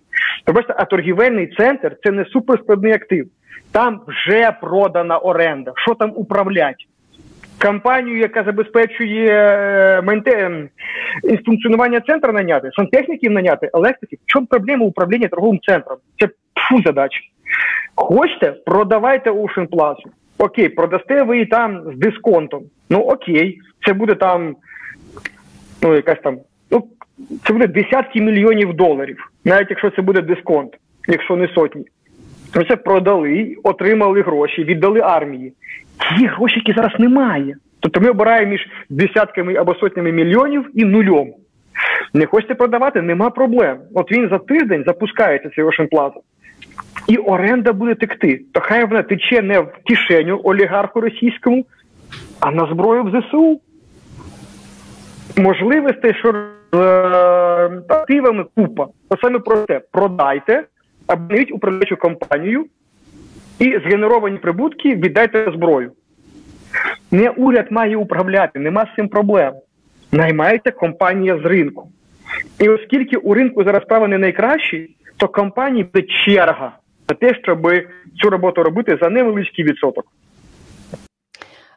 Тобто, 0.44 0.74
а 0.76 0.84
торгівельний 0.84 1.46
центр 1.46 1.96
це 2.04 2.10
не 2.10 2.24
суперскладний 2.24 2.92
актив. 2.92 3.26
Там 3.72 4.00
вже 4.06 4.52
продана 4.60 5.18
оренда. 5.18 5.72
Що 5.76 5.94
там 5.94 6.12
управлять? 6.16 6.86
Компанію, 7.62 8.18
яка 8.18 8.44
забезпечує 8.44 9.30
е, 9.30 10.02
менте, 10.02 10.68
функціонування 11.46 12.00
центру 12.00 12.32
наняти, 12.32 12.70
сантехніків 12.76 13.32
наняти, 13.32 13.70
електриків. 13.74 14.18
В 14.22 14.32
чому 14.32 14.46
проблема 14.46 14.86
управління 14.86 15.28
торговим 15.28 15.60
центром? 15.62 15.98
Це 16.20 16.28
фу 16.68 16.82
задача. 16.84 17.20
Хочете, 17.94 18.52
продавайте 18.66 19.30
Ocean 19.30 19.68
Plaza. 19.68 20.21
Окей, 20.42 20.68
продасте 20.68 21.22
ви 21.22 21.36
її 21.36 21.46
там 21.46 21.82
з 21.94 21.98
дисконтом. 21.98 22.62
Ну 22.90 22.98
окей, 22.98 23.60
це 23.86 23.92
буде 23.92 24.14
там, 24.14 24.56
ну 25.82 25.94
якась 25.94 26.20
там, 26.22 26.38
ну 26.70 26.84
це 27.46 27.52
буде 27.52 27.66
десятки 27.66 28.20
мільйонів 28.20 28.74
доларів, 28.74 29.30
навіть 29.44 29.70
якщо 29.70 29.90
це 29.90 30.02
буде 30.02 30.22
дисконт, 30.22 30.72
якщо 31.08 31.36
не 31.36 31.48
сотні. 31.48 31.84
Ми 32.56 32.64
це 32.64 32.76
продали, 32.76 33.56
отримали 33.62 34.22
гроші, 34.22 34.64
віддали 34.64 35.00
армії. 35.00 35.52
Ті 36.18 36.26
гроші, 36.26 36.56
які 36.56 36.72
зараз 36.72 36.92
немає. 37.00 37.56
Тобто 37.80 38.00
ми 38.00 38.10
обираємо 38.10 38.50
між 38.52 38.68
десятками 38.90 39.54
або 39.54 39.74
сотнями 39.74 40.12
мільйонів 40.12 40.70
і 40.74 40.84
нульом. 40.84 41.34
Не 42.14 42.26
хочете 42.26 42.54
продавати, 42.54 43.02
нема 43.02 43.30
проблем. 43.30 43.78
От 43.94 44.12
він 44.12 44.28
за 44.28 44.38
тиждень 44.38 44.84
запускається 44.86 45.50
цей 45.56 45.64
Ocean 45.64 45.88
Plaza. 45.88 46.20
І 47.06 47.16
оренда 47.16 47.72
буде 47.72 47.94
текти. 47.94 48.40
То 48.52 48.60
хай 48.60 48.84
вона 48.84 49.02
тече 49.02 49.42
не 49.42 49.60
в 49.60 49.72
кишеню 49.86 50.40
олігарху 50.44 51.00
російському, 51.00 51.64
а 52.40 52.50
на 52.50 52.66
зброю 52.72 53.02
в 53.04 53.10
ЗСУ. 53.10 53.60
Можливостей, 55.36 56.14
що 56.14 56.28
е, 56.74 56.78
активами 57.88 58.44
купа. 58.54 58.86
То 59.08 59.16
саме 59.22 59.38
про 59.38 59.56
те, 59.56 59.80
продайте, 59.92 60.64
обновіть 61.08 61.52
управляючу 61.52 61.96
компанію 61.96 62.66
і 63.58 63.78
згенеровані 63.86 64.38
прибутки 64.38 64.94
віддайте 64.94 65.52
зброю. 65.54 65.92
Не 67.10 67.30
уряд 67.30 67.66
має 67.72 67.96
управляти, 67.96 68.58
нема 68.58 68.86
з 68.92 68.96
цим 68.96 69.08
проблем. 69.08 69.52
Наймається 70.12 70.70
компанія 70.70 71.38
з 71.38 71.44
ринку. 71.44 71.88
І 72.60 72.68
оскільки 72.68 73.16
у 73.16 73.34
ринку 73.34 73.64
зараз 73.64 73.82
справи 73.82 74.08
не 74.08 74.18
найкращі, 74.18 74.96
то 75.22 75.28
компанії 75.28 75.84
буде 75.84 76.06
черга 76.24 76.72
за 77.08 77.14
те, 77.14 77.34
щоб 77.42 77.68
цю 78.22 78.30
роботу 78.30 78.62
робити 78.62 78.98
за 79.02 79.08
невеличкий 79.10 79.64
відсоток. 79.64 80.04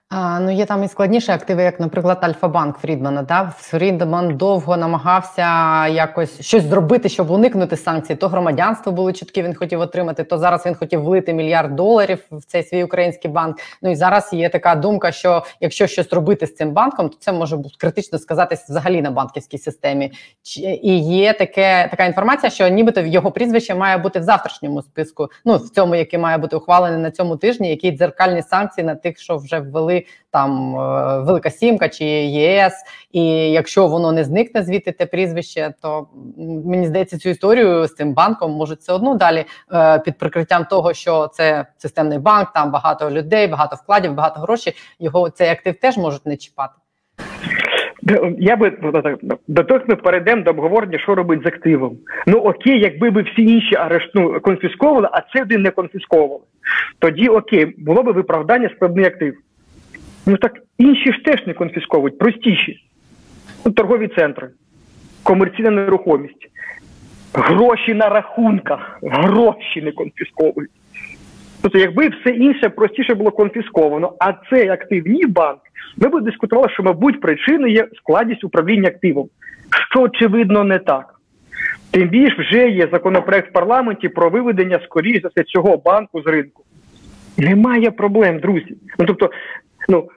А, 0.10 0.40
Ну, 0.40 0.52
є 0.52 0.66
там 0.66 0.84
і 0.84 0.88
складніші 0.88 1.32
активи, 1.32 1.64
як, 1.64 1.80
наприклад, 1.80 2.18
Альфа-банк 2.22 2.78
Фрідмана. 2.78 3.24
Да? 3.24 3.54
Фрідман 3.58 4.38
довго 4.38 4.78
намагався 4.78 5.88
якось 5.88 6.42
щось 6.42 6.64
зробити, 6.64 7.10
щоб 7.10 7.32
уникнути 7.32 7.78
санкцій. 7.78 8.16
То 8.16 8.28
громадянство 8.28 8.92
було 8.92 9.12
чітке, 9.12 9.44
він 9.44 9.56
хотів 9.56 9.80
отримати, 9.80 10.24
то 10.24 10.38
зараз 10.38 10.66
він 10.66 10.76
хотів 10.76 11.02
влити 11.02 11.34
мільярд 11.34 11.76
доларів 11.76 12.26
в 12.32 12.46
цей 12.46 12.64
свій 12.64 12.84
український 12.84 13.32
банк. 13.32 13.58
Ну 13.82 13.92
і 13.92 13.96
зараз 13.96 14.34
є 14.34 14.50
така 14.50 14.76
думка, 14.76 15.12
що 15.12 15.44
якщо 15.60 15.88
щось 15.88 16.14
робити 16.14 16.48
з 16.48 16.56
цим 16.56 16.72
банком, 16.72 17.10
то 17.10 17.18
це 17.20 17.32
може 17.32 17.58
бути 17.58 17.76
критично 17.80 18.20
сказатись 18.20 18.70
взагалі 18.70 19.02
на 19.02 19.12
банківській 19.12 19.58
системі. 19.58 20.12
І 20.82 21.00
є 21.00 21.34
таке 21.34 21.88
така 21.92 22.06
інформація, 22.06 22.50
що 22.50 22.68
нібито 22.68 23.02
його 23.02 23.32
прізвище 23.32 23.76
має 23.76 23.98
бути 23.98 24.20
в 24.20 24.24
завтрашньому 24.24 24.82
списку. 24.82 25.28
Ну 25.46 25.58
в 25.58 25.70
цьому, 25.70 25.96
який 25.96 26.20
має 26.20 26.38
бути 26.38 26.56
ухвалений 26.56 27.00
на 27.00 27.12
цьому 27.12 27.38
тижні, 27.38 27.70
які 27.70 27.92
дзеркальні 27.92 28.42
санкції 28.42 28.86
на 28.86 28.96
тих, 28.96 29.20
що 29.20 29.38
вже 29.38 29.60
ввели 29.60 29.95
там 30.32 30.75
е, 30.75 31.20
Велика 31.20 31.50
Сімка 31.50 31.90
чи 31.90 32.06
ЄС, 32.06 32.74
і 33.12 33.24
якщо 33.52 33.88
воно 33.88 34.12
не 34.12 34.24
зникне 34.24 34.64
звідти 34.64 34.92
те 34.92 35.06
прізвище, 35.06 35.74
то 35.82 36.08
мені 36.66 36.88
здається, 36.88 37.18
цю 37.18 37.30
історію 37.30 37.88
з 37.88 37.96
цим 37.96 38.14
банком 38.14 38.52
можуть 38.52 38.80
все 38.80 38.94
одно 38.94 39.16
далі 39.16 39.46
е, 39.74 40.00
під 40.00 40.18
прикриттям 40.18 40.66
того, 40.66 40.94
що 40.94 41.28
це 41.28 41.66
системний 41.78 42.20
банк, 42.20 42.54
там 42.54 42.72
багато 42.72 43.12
людей, 43.12 43.48
багато 43.48 43.75
вкладів, 43.75 44.14
багато 44.14 44.40
грошей. 44.40 44.74
Його 45.00 45.30
цей 45.30 45.50
актив 45.50 45.75
теж 45.75 45.98
можуть 45.98 46.25
не 46.25 46.38
чіпати. 46.38 46.74
Я 48.40 48.56
би 48.56 48.78
до 49.48 49.64
того 49.64 49.80
ми 49.88 49.96
перейдемо 49.96 50.42
до 50.42 50.52
обговорення, 50.52 51.00
що 51.00 51.16
робить 51.16 51.44
з 51.44 51.46
активом. 51.46 51.98
Ну 52.28 52.38
окей, 52.38 52.80
якби 52.80 53.10
ви 53.10 53.22
всі 53.22 53.42
інші 53.42 53.75
арешт, 53.75 54.12
ну, 54.16 54.40
конфісковували, 54.40 55.10
а 55.12 55.22
це 55.22 55.42
один 55.42 55.62
не 55.62 55.72
конфісковували. 55.72 56.42
Тоді 57.00 57.28
окей, 57.28 57.66
було 57.78 58.04
б 58.04 58.14
виправдання 58.14 58.70
складний 58.75 59.06
актив. 59.06 59.38
Ну 60.25 60.38
так 60.38 60.51
інші 60.77 61.12
ж 61.12 61.24
теж 61.25 61.48
не 61.48 61.53
конфісковують, 61.53 62.17
простіші. 62.17 62.79
Ну, 63.65 63.72
Торгові 63.72 64.08
центри, 64.08 64.50
комерційна 65.24 65.72
нерухомість, 65.72 66.50
гроші 67.34 67.94
на 67.94 68.10
рахунках, 68.10 69.00
гроші 69.01 69.82
не 69.82 69.91
конфісковують. 69.91 70.72
Тобто, 71.62 71.79
якби 71.79 72.08
все 72.10 72.29
інше 72.29 72.70
простіше 72.70 73.15
було 73.15 73.32
конфісковано, 73.32 74.13
а 74.20 74.34
цей 74.50 74.70
активні 74.70 75.25
банк, 75.25 75.60
ми 75.98 76.10
б 76.10 76.22
дискутували, 76.22 76.70
що, 76.70 76.84
мабуть, 76.84 77.22
причиною 77.22 77.74
є 77.74 77.88
складність 77.98 78.44
управління 78.44 78.88
активом, 78.88 79.29
що 79.91 80.01
очевидно 80.01 80.63
не 80.63 80.79
так. 80.79 81.15
Тим 81.91 82.10
більше 82.10 82.36
вже 82.41 82.70
є 82.70 82.88
законопроект 82.91 83.50
в 83.50 83.53
парламенті 83.53 84.10
про 84.10 84.29
виведення 84.29 84.79
скоріш 84.86 85.22
за 85.22 85.27
все 85.27 85.44
цього 85.44 85.77
банку 85.77 86.22
з 86.22 86.25
ринку. 86.25 86.63
Немає 87.38 87.91
проблем, 87.91 88.39
друзі. 88.39 88.77
Ну 89.00 89.05
тобто, 89.05 89.29
ну 89.89 90.10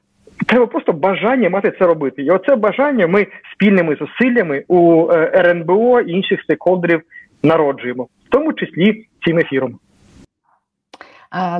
треба 0.47 0.67
просто 0.67 0.93
бажання 0.93 1.51
мати 1.51 1.73
це 1.79 1.85
робити. 1.87 2.23
І 2.23 2.31
оце 2.31 2.57
бажання 2.57 3.07
ми 3.07 3.27
спільними 3.53 3.97
зусиллями 3.97 4.65
у 4.69 5.09
е, 5.13 5.33
РНБО 5.35 6.01
і 6.01 6.13
інших 6.13 6.43
стейкхолдерів 6.43 7.03
народжуємо, 7.43 8.05
в 8.05 8.29
тому 8.31 8.53
числі 8.53 9.07
цим 9.25 9.39
ефіром. 9.39 9.79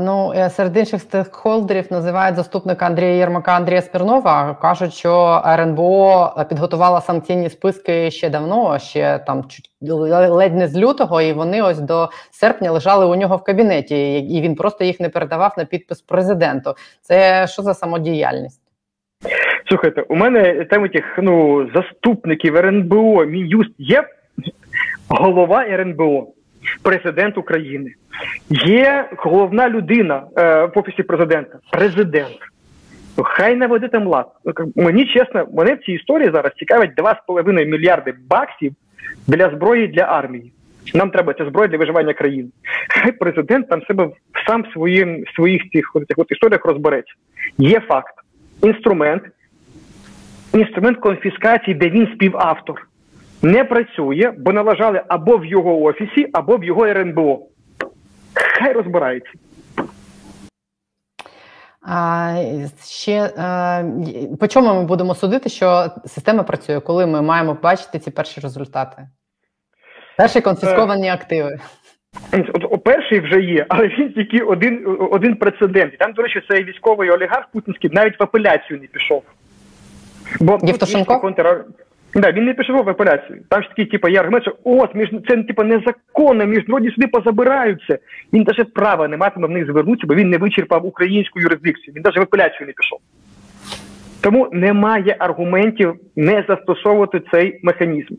Ну 0.01 0.33
е, 0.37 0.51
серед 0.51 0.77
інших 0.77 1.01
стейкхолдерів 1.01 1.87
називають 1.91 2.37
заступника 2.37 2.87
Андрія 2.87 3.11
Єрмака 3.11 3.53
Андрія 3.53 3.83
Спірнова. 3.83 4.55
кажуть, 4.55 4.95
що 4.95 5.43
РНБО 5.47 6.33
підготувала 6.49 7.01
санкційні 7.01 7.51
списки 7.51 8.11
ще 8.11 8.31
давно, 8.31 8.79
ще 8.79 9.19
там 9.19 9.45
ледь 9.81 10.57
не 10.57 10.69
з 10.69 10.77
лютого, 10.77 11.21
і 11.21 11.33
вони 11.33 11.63
ось 11.63 11.79
до 11.79 12.11
серпня 12.31 12.71
лежали 12.71 13.07
у 13.07 13.15
нього 13.15 13.37
в 13.37 13.45
кабінеті, 13.45 14.19
і 14.19 14.41
він 14.41 14.55
просто 14.55 14.85
їх 14.85 15.01
не 15.01 15.09
передавав 15.09 15.55
на 15.59 15.65
підпис 15.65 16.01
президенту. 16.01 16.75
Це 17.03 17.47
що 17.47 17.63
за 17.63 17.75
самодіяльність? 17.75 18.68
Слухайте, 19.69 20.03
у 20.09 20.17
мене 20.17 20.65
там 20.65 20.89
тих 20.89 21.19
ну 21.23 21.67
заступників 21.75 22.57
РНБО, 22.57 23.25
Мін'юст 23.25 23.71
є 23.79 24.05
голова 25.09 25.65
РНБО, 25.65 26.27
президент 26.83 27.39
України. 27.39 27.95
Є 28.67 29.09
головна 29.17 29.69
людина 29.69 30.23
е, 30.37 30.65
в 30.65 30.73
офісі 30.79 31.03
президента, 31.03 31.59
президент. 31.73 32.37
Хай 33.25 33.57
наведе 33.57 33.89
там 33.89 34.07
лад. 34.07 34.27
Мені 34.77 35.07
чесно, 35.07 35.47
мене 35.53 35.75
в 35.75 35.79
цій 35.85 35.93
історії 35.93 36.31
зараз 36.31 36.53
цікавить 36.59 36.91
2,5 36.97 37.65
мільярди 37.65 38.15
баксів 38.31 38.73
для 39.27 39.51
зброї 39.51 39.89
для 39.89 40.03
армії. 40.03 40.53
Нам 40.95 41.11
треба 41.11 41.35
ця 41.35 41.47
зброя 41.47 41.69
для 41.69 41.79
виживання 41.79 42.15
країни. 42.15 42.49
Хай 42.89 43.13
президент 43.13 43.69
там 43.69 43.83
себе 43.83 44.11
сам 44.47 44.65
своїм 44.73 45.25
своїх 45.35 45.63
цих 45.73 45.97
от 46.17 46.31
історіях 46.33 46.65
розбереться. 46.65 47.15
Є 47.59 47.81
факт, 47.81 48.15
інструмент, 48.63 49.23
інструмент 50.55 50.99
конфіскації, 50.99 51.75
де 51.75 51.89
він 51.91 52.09
співавтор, 52.15 52.89
не 53.43 53.65
працює, 53.65 54.33
бо 54.39 54.53
налажали 54.53 55.03
або 55.09 55.37
в 55.37 55.45
його 55.45 55.83
офісі, 55.83 56.29
або 56.33 56.57
в 56.57 56.65
його 56.65 56.87
РНБО. 56.87 57.41
хай 58.35 58.73
розбирається. 58.73 59.31
А, 61.83 62.35
Ще 62.85 63.31
а, 63.39 63.83
по 64.41 64.49
чому 64.49 64.75
ми 64.75 64.85
будемо 64.85 65.15
судити, 65.15 65.49
що 65.49 65.91
система 66.07 66.43
працює, 66.43 66.81
коли 66.81 67.07
ми 67.07 67.23
маємо 67.23 67.55
бачити 67.63 67.99
ці 67.99 68.11
перші 68.11 68.41
результати? 68.41 69.09
Перші 70.17 70.41
конфісковані 70.41 71.09
активи. 71.09 71.59
От 72.33 72.85
перший 72.85 73.21
вже 73.21 73.41
є, 73.41 73.67
але 73.69 73.89
він 73.89 74.13
тільки 74.13 74.39
один 74.39 74.97
один 75.11 75.35
прецедент. 75.35 75.99
Там, 75.99 76.13
до 76.13 76.23
речі, 76.23 76.43
цей 76.49 76.65
військовий 76.65 77.11
олігарх 77.11 77.49
путінський 77.53 77.91
навіть 77.93 78.21
в 78.21 78.23
апеляцію 78.23 78.81
не 78.81 78.87
пішов. 78.87 79.23
Бо 80.41 80.59
Євтушенко? 80.63 81.21
Контр... 81.21 81.65
Да, 82.15 82.33
він 82.33 82.45
не 82.45 82.55
пішов 82.55 82.85
в 82.85 82.89
апеляцію. 82.89 83.39
Там 83.49 83.63
ж 83.63 83.69
такий, 83.69 83.87
типу, 83.87 84.09
є 84.09 84.21
аргумент, 84.21 84.45
що 84.45 84.57
от 84.65 84.95
між 84.95 85.09
це 85.29 85.43
типу, 85.43 85.63
незаконно, 85.63 86.47
міжнародні 86.47 86.91
суди 86.91 87.07
позабираються. 87.07 87.99
Він 88.33 88.43
навіть 88.43 88.75
права 88.75 89.09
не 89.09 89.17
матиме 89.17 89.47
в 89.47 89.51
них 89.51 89.67
звернутися, 89.67 90.07
бо 90.07 90.15
він 90.15 90.31
не 90.31 90.39
вичерпав 90.39 90.87
українську 90.87 91.41
юрисдикцію. 91.41 91.95
Він 91.95 92.03
навіть 92.03 92.19
в 92.19 92.23
апеляцію 92.23 92.67
не 92.67 92.73
пішов. 92.73 92.99
Тому 94.21 94.49
немає 94.53 95.17
аргументів 95.19 95.95
не 96.17 96.45
застосовувати 96.49 97.21
цей 97.33 97.61
механізм. 97.63 98.15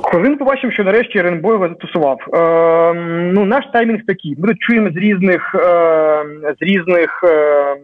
Коли 0.00 0.28
ми 0.28 0.36
побачимо, 0.36 0.72
що 0.72 0.84
нарешті 0.84 1.18
РНБО 1.18 1.52
його 1.52 1.68
застосував, 1.68 2.18
е, 2.34 2.94
ну 3.34 3.44
наш 3.44 3.64
таймінг 3.72 4.00
такий. 4.06 4.36
Ми 4.38 4.54
чуємо 4.54 4.90
з 4.90 4.96
різних 4.96 5.54
е, 5.54 6.24
з 6.60 6.62
різних 6.62 7.24
е, 7.24 7.28
е, 7.28 7.76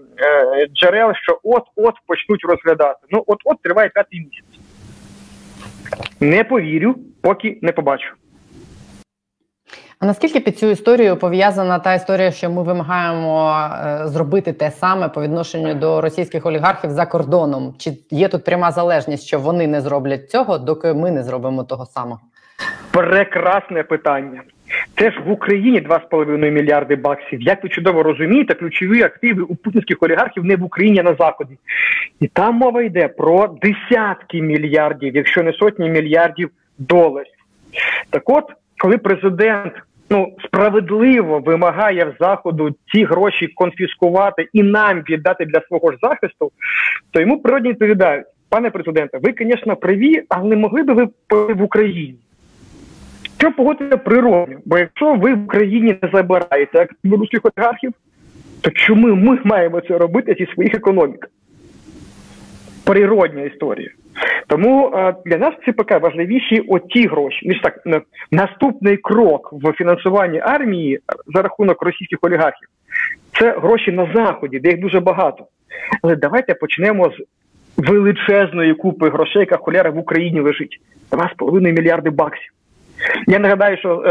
джерел, 0.74 1.12
що 1.14 1.38
от-от 1.42 1.94
почнуть 2.06 2.44
розглядати. 2.44 3.00
Ну, 3.10 3.24
от-от 3.26 3.62
триває 3.62 3.88
п'ятий 3.88 4.20
місяць. 4.20 4.60
Не 6.20 6.44
повірю, 6.44 6.94
поки 7.20 7.58
не 7.62 7.72
побачу. 7.72 8.08
А 10.00 10.06
наскільки 10.06 10.40
під 10.40 10.58
цю 10.58 10.66
історію 10.66 11.16
пов'язана 11.16 11.78
та 11.78 11.94
історія, 11.94 12.30
що 12.30 12.50
ми 12.50 12.62
вимагаємо 12.62 13.50
е, 13.50 14.08
зробити 14.08 14.52
те 14.52 14.70
саме 14.70 15.08
по 15.08 15.22
відношенню 15.22 15.74
до 15.74 16.00
російських 16.00 16.46
олігархів 16.46 16.90
за 16.90 17.06
кордоном? 17.06 17.74
Чи 17.78 17.92
є 18.10 18.28
тут 18.28 18.44
пряма 18.44 18.70
залежність, 18.70 19.26
що 19.26 19.38
вони 19.38 19.66
не 19.66 19.80
зроблять 19.80 20.30
цього, 20.30 20.58
доки 20.58 20.94
ми 20.94 21.10
не 21.10 21.22
зробимо 21.22 21.64
того 21.64 21.86
самого? 21.86 22.20
Прекрасне 22.90 23.82
питання. 23.82 24.42
Це 24.98 25.10
ж 25.10 25.20
в 25.26 25.30
Україні 25.30 25.80
2,5 25.80 26.50
мільярди 26.50 26.96
баксів. 26.96 27.42
Як 27.42 27.62
ви 27.62 27.68
чудово 27.68 28.02
розумієте, 28.02 28.54
ключові 28.54 29.02
активи 29.02 29.42
у 29.42 29.54
путінських 29.54 29.96
олігархів 30.00 30.44
не 30.44 30.56
в 30.56 30.64
Україні, 30.64 31.00
а 31.00 31.02
на 31.02 31.14
Заході. 31.14 31.58
І 32.20 32.26
там 32.26 32.54
мова 32.54 32.82
йде 32.82 33.08
про 33.08 33.58
десятки 33.62 34.42
мільярдів, 34.42 35.16
якщо 35.16 35.42
не 35.42 35.52
сотні 35.52 35.90
мільярдів 35.90 36.50
доларів. 36.78 37.34
Так 38.10 38.30
от, 38.30 38.44
коли 38.78 38.98
президент 38.98 39.72
ну 40.10 40.36
справедливо 40.44 41.38
вимагає 41.38 42.04
в 42.04 42.14
заходу 42.20 42.74
ці 42.92 43.04
гроші 43.04 43.48
конфіскувати 43.48 44.48
і 44.52 44.62
нам 44.62 45.02
віддати 45.08 45.44
для 45.44 45.60
свого 45.68 45.92
ж 45.92 45.98
захисту, 46.02 46.50
то 47.10 47.20
йому 47.20 47.42
природні 47.42 47.70
відповідають, 47.70 48.26
пане 48.48 48.70
президенте, 48.70 49.18
ви, 49.22 49.34
звісно, 49.38 49.76
праві, 49.76 50.22
але 50.28 50.48
не 50.48 50.56
могли 50.56 50.82
би 50.82 50.94
ви 50.94 51.08
в 51.54 51.62
Україні. 51.62 52.14
Що 53.38 53.52
погодиться 53.52 53.96
природньо? 53.96 54.58
Бо 54.64 54.78
якщо 54.78 55.14
ви 55.14 55.34
в 55.34 55.44
Україні 55.44 55.98
не 56.02 56.10
забираєте 56.12 56.78
активи 56.78 57.16
руських 57.16 57.40
олігархів, 57.44 57.92
то 58.60 58.70
чому 58.70 59.14
ми 59.14 59.38
маємо 59.44 59.80
це 59.80 59.98
робити 59.98 60.36
зі 60.38 60.46
своїх 60.54 60.74
економік? 60.74 61.30
Природня 62.84 63.42
історія. 63.42 63.90
Тому 64.46 64.90
для 65.26 65.38
нас 65.38 65.54
в 65.54 65.70
ЦПК 65.70 66.00
важливіші 66.02 66.60
оті 66.68 67.06
гроші. 67.06 67.48
Ніж 67.48 67.60
так 67.60 67.82
наступний 68.30 68.96
крок 68.96 69.48
в 69.52 69.72
фінансуванні 69.72 70.40
армії 70.40 70.98
за 71.34 71.42
рахунок 71.42 71.82
російських 71.82 72.18
олігархів 72.22 72.68
це 73.38 73.58
гроші 73.58 73.92
на 73.92 74.12
заході, 74.14 74.58
де 74.58 74.68
їх 74.68 74.80
дуже 74.80 75.00
багато. 75.00 75.44
Але 76.02 76.16
давайте 76.16 76.54
почнемо 76.54 77.10
з 77.10 77.24
величезної 77.76 78.74
купи 78.74 79.10
грошей, 79.10 79.40
яка 79.40 79.56
холяра 79.56 79.90
в 79.90 79.98
Україні 79.98 80.40
лежить 80.40 80.80
2,5 81.12 81.60
мільярди 81.60 82.10
баксів. 82.10 82.52
Я 83.26 83.38
нагадаю, 83.38 83.76
що 83.76 84.02
е, 84.06 84.10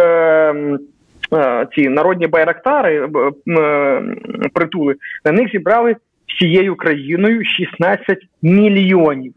е, 1.33 1.67
ці 1.75 1.89
народні 1.89 2.27
байрактари 2.27 3.01
е, 3.01 3.31
е, 3.59 4.01
притули 4.53 4.95
на 5.25 5.31
них 5.31 5.51
зібрали 5.51 5.95
всією 6.27 6.75
країною 6.75 7.45
16 7.45 8.17
мільйонів. 8.41 9.33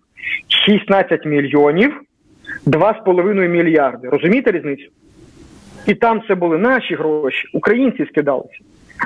16 0.67 1.25
мільйонів 1.25 2.01
2,5 2.67 3.49
мільярди. 3.49 4.09
Розумієте 4.09 4.51
різницю? 4.51 4.85
І 5.87 5.95
там 5.95 6.23
це 6.29 6.35
були 6.35 6.59
наші 6.59 6.95
гроші, 6.95 7.49
українці 7.55 8.07
скидалися. 8.07 8.59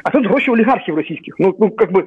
А 0.05 0.11
тут 0.11 0.27
гроші 0.27 0.51
олігархів 0.51 0.95
російських. 0.95 1.35
Ну, 1.39 1.55
ну 1.61 1.73
як 1.81 1.93
би, 1.93 2.05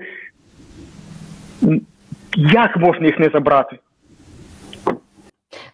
як 2.36 2.78
можна 2.78 3.06
їх 3.06 3.20
не 3.20 3.30
забрати? 3.30 3.78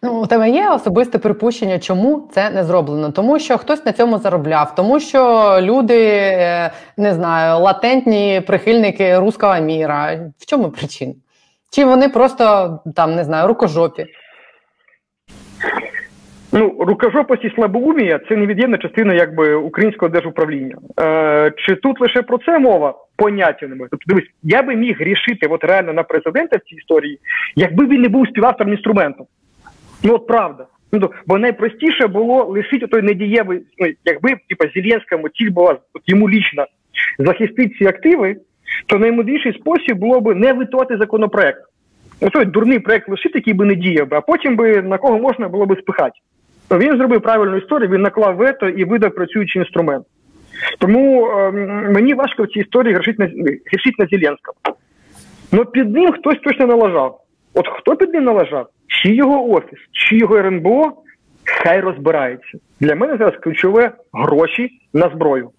Ну, 0.04 0.22
у 0.22 0.28
тебе 0.28 0.50
є 0.50 0.69
особисте 0.69 1.19
припущення, 1.19 1.80
чому 1.80 2.30
це 2.34 2.50
не 2.50 2.63
зроблено? 2.63 3.12
Тому 3.12 3.39
що 3.39 3.58
хтось 3.58 3.86
на 3.86 3.91
цьому 3.91 4.17
заробляв, 4.17 4.76
тому 4.76 5.00
що 5.00 5.50
люди 5.62 6.00
е, 6.06 6.72
не 6.98 7.13
знаю, 7.13 7.60
латентні 7.60 8.41
прихильники 8.48 9.19
руского 9.19 9.60
міра. 9.60 10.19
В 10.38 10.46
чому 10.46 10.69
причина? 10.69 11.13
Чи 11.74 11.86
вони 11.86 12.10
просто 12.10 12.80
там 12.96 13.16
не 13.16 13.24
знаю, 13.24 13.48
рукожопі? 13.48 14.06
Ну, 16.52 16.78
рукожопость 16.80 17.46
і 17.46 17.54
слабоумія 17.56 18.20
це 18.30 18.36
невід'ємна 18.36 18.78
частина 18.78 19.14
якби 19.14 19.56
українського 19.56 20.10
держуправління. 20.10 20.76
Е, 21.00 21.52
Чи 21.58 21.76
тут 21.76 22.02
лише 22.02 22.22
про 22.22 22.38
це 22.38 22.60
мова? 22.60 22.94
Поняття 23.16 23.68
немає. 23.68 23.88
Тобто, 23.92 24.06
дивись, 24.08 24.30
я 24.44 24.64
би 24.64 24.76
міг 24.76 24.98
рішити 25.00 25.48
от 25.48 25.64
реально 25.64 25.94
на 25.94 26.04
президента 26.04 26.58
в 26.58 26.70
цій 26.70 26.76
історії, 26.76 27.20
якби 27.56 27.86
він 27.86 28.02
не 28.02 28.10
був 28.10 28.28
співавтором 28.28 28.74
інструменту. 28.74 29.28
Ну 30.04 30.14
от 30.14 30.28
правда. 30.28 30.66
Ну, 30.92 31.12
Бо 31.26 31.38
найпростіше 31.38 32.08
було 32.08 32.44
лишити 32.44 32.88
той 32.88 33.02
недієвий, 33.02 33.62
ну, 33.80 33.88
якби 34.06 34.30
типа 34.50 34.66
Зеленському 34.76 35.30
ціль 35.30 35.52
була 35.52 35.78
от 35.94 36.02
йому 36.06 36.30
лічно 36.30 36.66
захистити 37.20 37.76
ці 37.80 37.86
активи, 37.86 38.36
то 38.86 39.00
наймудріший 39.00 39.54
спосіб 39.54 39.98
було 39.98 40.22
б 40.22 40.36
не 40.36 40.54
витувати 40.54 40.98
законопроект. 40.98 41.62
Отой 42.22 42.46
дурний 42.46 42.80
проект 42.80 43.10
лишити, 43.10 43.40
який 43.40 43.54
би 43.54 43.66
не 43.66 43.76
діяв, 43.76 44.08
а 44.12 44.22
потім 44.22 44.56
би 44.56 44.82
на 44.82 44.98
кого 44.98 45.20
можна 45.20 45.48
було 45.48 45.66
би 45.66 45.76
спихати. 45.76 46.20
То 46.68 46.78
він 46.78 46.98
зробив 46.98 47.22
правильну 47.22 47.58
історію, 47.58 47.90
він 47.90 48.02
наклав 48.02 48.36
вето 48.36 48.70
і 48.70 48.86
видав 48.86 49.16
працюючий 49.16 49.62
інструмент. 49.62 50.06
Тому 50.80 51.28
е, 51.28 51.52
мені 51.92 52.14
важко 52.14 52.44
в 52.44 52.48
цій 52.48 52.60
історії 52.60 52.94
грішити 52.94 53.24
на 53.24 53.26
грішити 53.72 53.96
на 54.00 54.08
Зеленського. 54.08 54.58
Ну 55.52 55.66
під 55.66 55.92
ним 55.92 56.12
хтось 56.12 56.40
точно 56.44 56.68
налажав. 56.68 57.20
От 57.54 57.68
хто 57.68 57.96
під 57.96 58.14
ним 58.14 58.24
налажав? 58.24 58.68
Чи 58.88 59.16
його 59.16 59.52
офіс, 59.52 59.80
чи 59.92 60.18
його 60.18 60.38
РНБО, 60.38 60.92
хай 61.44 61.80
розбирається. 61.80 62.58
Для 62.80 62.96
мене 62.96 63.18
зараз 63.18 63.34
ключове 63.42 63.92
гроші 64.14 64.70
на 64.94 65.10
зброю. 65.10 65.50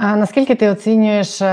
А 0.00 0.16
Наскільки 0.16 0.54
ти 0.54 0.68
оцінюєш 0.68 1.42
е, 1.42 1.46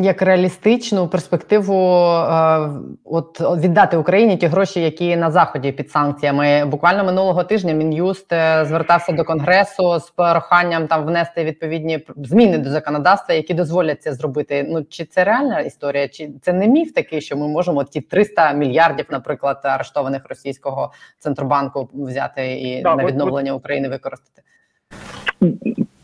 як 0.00 0.22
реалістичну 0.22 1.08
перспективу 1.08 2.04
е, 2.04 2.68
от 3.04 3.40
віддати 3.40 3.96
Україні 3.96 4.36
ті 4.36 4.46
гроші, 4.46 4.80
які 4.80 5.16
на 5.16 5.30
заході 5.30 5.72
під 5.72 5.90
санкціями? 5.90 6.64
Буквально 6.64 7.04
минулого 7.04 7.44
тижня 7.44 7.72
мін'юст 7.72 8.32
е, 8.32 8.64
звертався 8.64 9.12
до 9.12 9.24
конгресу 9.24 9.98
з 9.98 10.10
проханням 10.10 10.86
там 10.86 11.06
внести 11.06 11.44
відповідні 11.44 12.06
зміни 12.16 12.58
до 12.58 12.70
законодавства, 12.70 13.34
які 13.34 13.54
дозволять 13.54 14.02
це 14.02 14.12
зробити. 14.12 14.66
Ну 14.68 14.84
чи 14.84 15.04
це 15.04 15.24
реальна 15.24 15.60
історія? 15.60 16.08
Чи 16.08 16.30
це 16.42 16.52
не 16.52 16.68
міф 16.68 16.92
такий, 16.92 17.20
що 17.20 17.36
ми 17.36 17.48
можемо 17.48 17.84
ті 17.84 18.00
300 18.00 18.52
мільярдів, 18.52 19.06
наприклад, 19.10 19.60
арештованих 19.62 20.22
російського 20.28 20.92
центробанку 21.18 21.88
взяти 21.94 22.60
і 22.60 22.82
да, 22.82 22.96
на 22.96 23.04
відновлення 23.04 23.52
України 23.52 23.88
використати? 23.88 24.42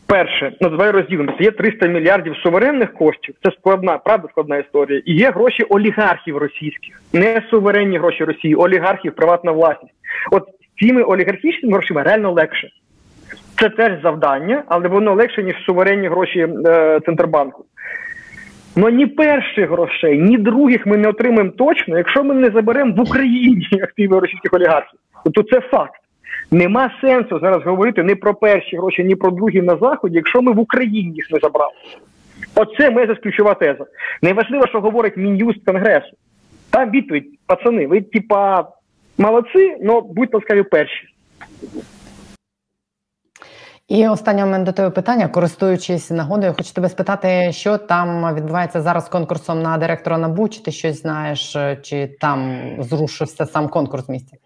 Перше, 0.07 0.53
ну 0.61 0.69
давай 0.69 0.91
розділимося. 0.91 1.43
Є 1.43 1.51
300 1.51 1.87
мільярдів 1.87 2.35
суверенних 2.37 2.93
коштів. 2.93 3.35
Це 3.43 3.51
складна, 3.51 3.97
правда, 3.97 4.27
складна 4.31 4.57
історія. 4.57 5.01
І 5.05 5.13
є 5.13 5.31
гроші 5.31 5.63
олігархів 5.63 6.37
російських, 6.37 7.01
не 7.13 7.41
суверенні 7.49 7.97
гроші 7.97 8.23
Росії, 8.23 8.55
олігархів, 8.55 9.15
приватна 9.15 9.51
власність. 9.51 9.95
От 10.31 10.43
цими 10.79 11.03
олігархічними 11.03 11.73
грошима 11.73 12.03
реально 12.03 12.31
легше. 12.31 12.69
Це 13.59 13.69
теж 13.69 14.01
завдання, 14.01 14.63
але 14.67 14.87
воно 14.87 15.13
легше, 15.13 15.43
ніж 15.43 15.55
суверенні 15.65 16.07
гроші 16.07 16.47
е, 16.65 16.99
Центробанку. 17.05 17.65
Ну 18.75 18.89
ні 18.89 19.05
перших 19.05 19.69
грошей, 19.69 20.19
ні 20.19 20.37
других 20.37 20.85
ми 20.85 20.97
не 20.97 21.07
отримаємо 21.07 21.51
точно, 21.51 21.97
якщо 21.97 22.23
ми 22.23 22.35
не 22.35 22.49
заберемо 22.49 22.93
в 22.95 22.99
Україні 22.99 23.67
активи 23.83 24.19
російських 24.19 24.53
олігархів. 24.53 24.99
Тобто 25.23 25.43
це 25.43 25.61
факт. 25.61 26.01
Нема 26.51 26.91
сенсу 27.01 27.39
зараз 27.39 27.63
говорити 27.63 28.03
не 28.03 28.15
про 28.15 28.33
перші 28.33 28.77
гроші, 28.77 29.03
ні 29.03 29.15
про 29.15 29.31
другі 29.31 29.61
на 29.61 29.77
заході, 29.77 30.15
якщо 30.15 30.41
ми 30.41 30.51
в 30.51 30.59
Україні 30.59 31.15
їх 31.15 31.31
не 31.31 31.39
забрали. 31.39 31.71
Оце 32.55 32.89
моя 32.89 33.15
ключова 33.15 33.53
теза. 33.53 33.85
Неважливо, 34.21 34.67
що 34.67 34.81
говорить 34.81 35.17
мін'юст 35.17 35.65
конгресу. 35.65 36.11
Там 36.69 36.91
відповідь, 36.91 37.25
пацани, 37.47 37.87
ви 37.87 38.01
типа 38.01 38.67
молодці, 39.17 39.77
але 39.81 40.01
будьте 40.01 40.37
ласкаві 40.37 40.63
перші. 40.63 41.07
І 43.87 44.07
останнє 44.07 44.43
у 44.43 44.47
мене 44.47 44.63
до 44.63 44.71
тебе 44.71 44.89
питання, 44.89 45.27
користуючись 45.27 46.11
нагодою, 46.11 46.53
хочу 46.53 46.73
тебе 46.73 46.89
спитати, 46.89 47.51
що 47.51 47.77
там 47.77 48.35
відбувається 48.35 48.81
зараз 48.81 49.05
з 49.05 49.09
конкурсом 49.09 49.61
на 49.61 49.77
директора 49.77 50.17
НАБУ, 50.17 50.49
чи 50.49 50.63
ти 50.63 50.71
щось 50.71 51.01
знаєш, 51.01 51.55
чи 51.81 52.07
там 52.07 52.59
зрушився 52.79 53.45
сам 53.45 53.69
конкурс 53.69 54.07
в 54.07 54.11
місті? 54.11 54.37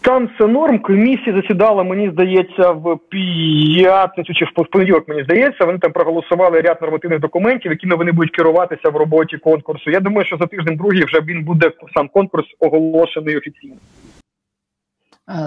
Там 0.00 0.30
все 0.34 0.46
норм. 0.46 0.78
Комісія 0.78 1.36
засідала, 1.36 1.84
мені 1.84 2.10
здається, 2.10 2.70
в 2.70 2.98
п'ятницю 3.08 4.34
чи 4.34 4.44
в 4.44 4.70
понеділок, 4.72 5.08
мені 5.08 5.24
здається, 5.24 5.64
вони 5.64 5.78
там 5.78 5.92
проголосували 5.92 6.60
ряд 6.60 6.78
нормативних 6.82 7.20
документів, 7.20 7.70
якими 7.70 7.96
вони 7.96 8.12
будуть 8.12 8.36
керуватися 8.36 8.90
в 8.90 8.96
роботі 8.96 9.38
конкурсу. 9.38 9.90
Я 9.90 10.00
думаю, 10.00 10.26
що 10.26 10.36
за 10.36 10.46
тиждень 10.46 10.76
другий 10.76 11.04
вже 11.04 11.20
він 11.20 11.44
буде 11.44 11.70
сам 11.94 12.08
конкурс 12.08 12.46
оголошений 12.58 13.36
офіційно. 13.36 13.76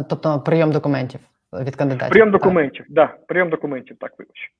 Тобто 0.09 0.39
прийом 0.39 0.71
документів 0.71 1.19
від 1.61 1.75
кандидатів. 1.75 2.09
Прийом 2.09 2.31
документів, 2.31 2.85
так. 2.85 2.95
Да, 2.95 3.09
прийом 3.27 3.49
документів, 3.49 3.97
так 3.99 4.11
вибач. 4.19 4.51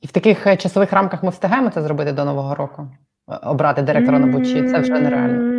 І 0.00 0.06
в 0.06 0.12
таких 0.12 0.46
е, 0.46 0.56
часових 0.56 0.92
рамках 0.92 1.22
ми 1.22 1.30
встигаємо 1.30 1.70
це 1.70 1.82
зробити 1.82 2.12
до 2.12 2.24
Нового 2.24 2.54
року? 2.54 2.88
Е, 3.30 3.36
обрати 3.42 3.82
директора 3.82 4.18
НАБУ, 4.18 4.44
чи 4.44 4.62
це 4.62 4.78
вже 4.78 4.92
нереально? 4.92 5.55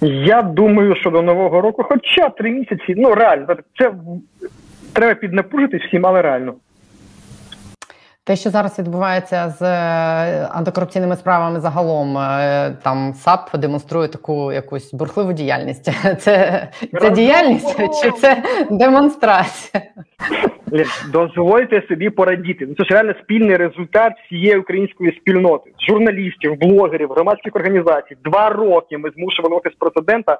Я 0.00 0.42
думаю, 0.42 0.96
що 0.96 1.10
до 1.10 1.22
Нового 1.22 1.60
року, 1.60 1.82
хоча 1.82 2.28
три 2.28 2.50
місяці, 2.50 2.94
ну 2.96 3.14
реально, 3.14 3.46
це 3.78 3.92
треба 4.92 5.14
піднапружити 5.14 5.76
всім, 5.76 6.06
але 6.06 6.22
реально. 6.22 6.54
Те, 8.26 8.36
що 8.36 8.50
зараз 8.50 8.78
відбувається 8.78 9.48
з 9.48 9.62
е, 9.62 10.48
антикорупційними 10.52 11.16
справами 11.16 11.60
загалом, 11.60 12.18
е, 12.18 12.76
там 12.82 13.14
САП 13.14 13.56
демонструє 13.56 14.08
таку 14.08 14.52
якусь 14.52 14.94
бурхливу 14.94 15.32
діяльність. 15.32 15.84
Це 16.18 16.68
це 17.00 17.10
діяльність 17.10 18.02
чи 18.02 18.10
це 18.10 18.42
демонстрація? 18.70 19.82
Дозвольте 21.12 21.82
собі 21.88 22.10
порадіти. 22.10 22.66
Ну, 22.66 22.74
це 22.74 22.84
ж 22.84 22.94
реально 22.94 23.14
спільний 23.22 23.56
результат 23.56 24.12
всієї 24.26 24.58
української 24.58 25.12
спільноти, 25.20 25.70
журналістів, 25.88 26.54
блогерів, 26.58 27.12
громадських 27.12 27.56
організацій. 27.56 28.16
Два 28.24 28.48
роки 28.48 28.98
ми 28.98 29.10
змушували 29.10 29.56
офіс 29.56 29.72
президента 29.78 30.38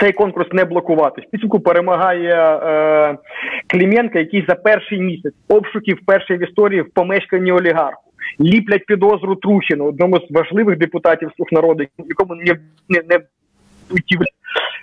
цей 0.00 0.12
конкурс 0.12 0.52
не 0.52 0.64
блокувати. 0.64 1.22
В 1.22 1.30
підсумку 1.30 1.60
перемагає 1.60 2.34
е, 2.34 3.18
Кліменка, 3.66 4.18
який 4.18 4.44
за 4.48 4.54
перший 4.54 5.00
місяць 5.00 5.34
обшуків 5.48 5.98
першої 6.06 6.38
в 6.38 6.42
історії 6.42 6.80
в 6.80 6.90
помешканні 6.90 7.52
олігарху. 7.52 8.10
Ліплять 8.40 8.86
підозру 8.86 9.36
Трухіну, 9.36 9.84
одному 9.84 10.18
з 10.18 10.30
важливих 10.30 10.78
депутатів 10.78 11.30
слуг 11.36 11.48
народу, 11.52 11.84
якому 11.98 12.34
не 12.34 12.56
не, 12.88 13.02
не 13.08 13.20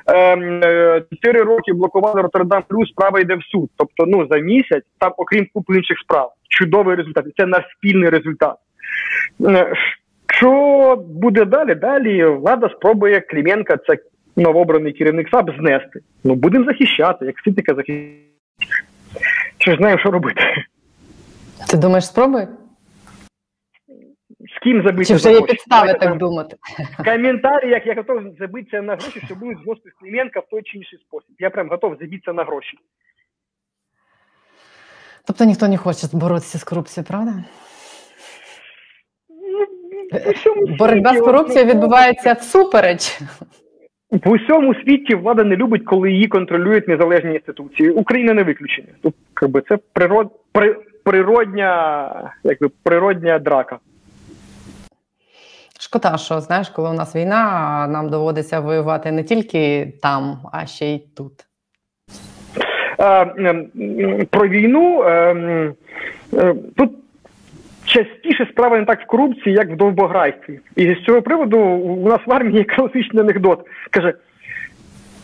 ем, 0.08 0.62
е, 0.63 1.04
Чотири 1.12 1.41
роки 1.43 1.74
блокували 1.74 2.21
Роттердам 2.21 2.63
Плюс, 2.67 2.89
справа 2.89 3.19
йде 3.19 3.36
в 3.36 3.43
суд. 3.43 3.69
Тобто, 3.78 4.06
ну 4.08 4.28
за 4.32 4.38
місяць, 4.38 4.84
там, 5.00 5.13
окрім 5.17 5.47
купи 5.54 5.76
інших 5.76 5.97
справ, 6.00 6.34
чудовий 6.50 6.95
результат. 6.95 7.26
Це 7.38 7.45
наш 7.45 7.63
спільний 7.78 8.10
результат. 8.10 8.56
Е, 9.45 9.74
що 10.34 10.95
буде 11.08 11.45
далі? 11.45 11.76
Далі 11.76 12.26
влада 12.26 12.69
спробує 12.69 13.19
Кліменка, 13.19 13.78
це 13.78 13.97
новообраний 14.41 14.93
керівник 14.93 15.30
САП 15.30 15.49
знести. 15.60 15.99
Ну 16.23 16.36
будемо 16.36 16.65
захищати, 16.65 17.25
як 17.25 17.36
ситника 17.39 17.75
захищати. 17.75 18.17
Чи 19.58 19.71
ж 19.71 19.77
знаємо, 19.77 19.99
що 19.99 20.12
робити? 20.12 20.41
Ти 21.69 21.77
думаєш, 21.77 22.06
спробуй? 22.06 22.47
З 24.56 24.60
ким 24.63 24.84
забитися 24.84 25.13
Чи 25.13 25.15
вже 25.15 25.32
є 25.34 25.41
підстави 25.41 25.93
так 25.93 26.17
думати? 26.17 26.56
В 26.99 27.04
коментарях 27.04 27.86
я 27.86 27.93
готов 27.95 28.21
забитися 28.39 28.82
на 28.82 28.95
гроші, 28.95 29.21
що 29.25 29.36
будуть 29.36 29.63
зносити 29.63 29.89
Клименка 29.99 30.39
в 30.39 30.47
той 30.51 30.62
чи 30.63 30.77
інший 30.77 30.99
спосіб. 30.99 31.36
Я 31.39 31.49
прям 31.49 31.69
готов 31.69 31.97
забитися 31.99 32.34
на 32.34 32.43
гроші. 32.43 32.77
Тобто 35.27 35.45
ніхто 35.45 35.67
не 35.67 35.77
хоче 35.77 36.08
боротися 36.13 36.58
з 36.58 36.63
корупцією, 36.63 37.08
правда? 37.08 37.43
Ну, 40.45 40.75
Боротьба 40.77 41.15
з 41.15 41.19
корупцією 41.21 41.65
відбувається 41.71 42.34
всупереч. 42.34 43.19
В 44.12 44.30
усьому 44.30 44.76
світі 44.76 45.15
влада 45.15 45.43
не 45.43 45.56
любить, 45.56 45.86
коли 45.86 46.12
її 46.12 46.28
контролюють 46.28 46.88
незалежні 46.88 47.34
інституції. 47.34 47.89
Україна 47.89 48.34
не 48.34 48.43
виключення. 48.43 48.88
Тут 49.02 49.15
якби 49.41 49.62
це 49.69 49.78
природ, 49.93 50.32
при, 50.52 50.76
природня, 51.04 52.34
якби 52.43 52.69
природня 52.84 53.39
драка. 53.39 53.80
Шкода, 55.80 56.17
що 56.17 56.39
знаєш, 56.39 56.69
коли 56.69 56.89
у 56.89 56.93
нас 56.93 57.15
війна, 57.15 57.88
нам 57.89 58.10
доводиться 58.10 58.60
воювати 58.60 59.12
не 59.12 59.24
тільки 59.24 59.93
там, 60.02 60.38
а 60.52 60.65
ще 60.65 60.86
й 60.86 61.00
тут. 61.17 61.32
Про 64.30 64.47
війну 64.47 65.04
ем, 65.04 65.74
е, 66.34 66.56
тут 66.76 66.91
частіше 67.91 68.47
справа 68.51 68.80
не 68.80 68.86
так 68.86 69.01
в 69.01 69.06
корупції, 69.06 69.56
як 69.56 69.69
в 69.69 69.75
довбограйстві. 69.75 70.60
І 70.75 70.95
з 70.95 71.06
цього 71.06 71.21
приводу 71.21 71.58
у 71.60 72.10
нас 72.10 72.19
в 72.25 72.34
армії 72.34 72.58
є 72.58 72.63
класичний 72.63 73.23
анекдот. 73.23 73.60
Каже, 73.89 74.13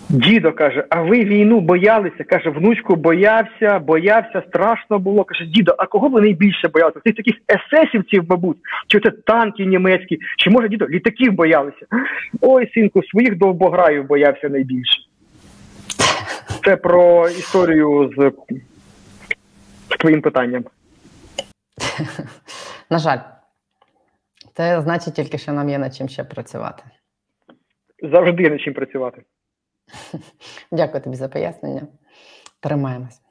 дідо 0.10 0.52
каже, 0.52 0.86
а 0.90 1.02
ви 1.02 1.24
війну 1.24 1.60
боялися? 1.60 2.24
Каже, 2.24 2.50
внучку 2.50 2.96
боявся, 2.96 3.80
боявся, 3.80 4.44
страшно 4.48 5.00
було. 5.00 5.24
Каже, 5.24 5.46
дідо, 5.46 5.76
а 5.78 5.86
кого 5.86 6.10
ви 6.10 6.22
найбільше 6.22 6.68
боялися? 6.68 7.00
Цих 7.06 7.16
таких 7.16 7.36
есесівців, 7.52 8.24
мабуть, 8.30 8.58
чи 8.88 9.00
це 9.00 9.12
танки 9.12 9.66
німецькі, 9.66 10.20
чи 10.38 10.50
може 10.50 10.70
дідо 10.70 10.88
літаків 10.88 11.34
боялися? 11.34 11.86
Ой, 12.42 12.72
синку, 12.74 13.04
своїх 13.04 13.38
довбограїв 13.38 14.08
боявся 14.08 14.50
найбільше. 14.50 15.02
Це 16.66 16.76
про 16.76 17.30
історію 17.30 18.12
з, 18.18 18.32
з 19.94 19.98
твоїм 19.98 20.22
питанням. 20.22 20.64
На 22.90 23.00
жаль, 23.00 23.20
це 24.54 24.82
значить 24.82 25.14
тільки, 25.14 25.38
що 25.38 25.54
нам 25.54 25.70
є 25.70 25.78
над 25.78 25.96
чим 25.96 26.10
ще 26.10 26.24
працювати. 26.24 26.84
Завжди 28.04 28.44
є 28.44 28.50
над 28.50 28.62
чим 28.62 28.74
працювати. 28.74 29.24
Дякую 30.72 31.04
тобі 31.04 31.16
за 31.16 31.30
пояснення. 31.30 31.88
Тримаємось. 32.60 33.22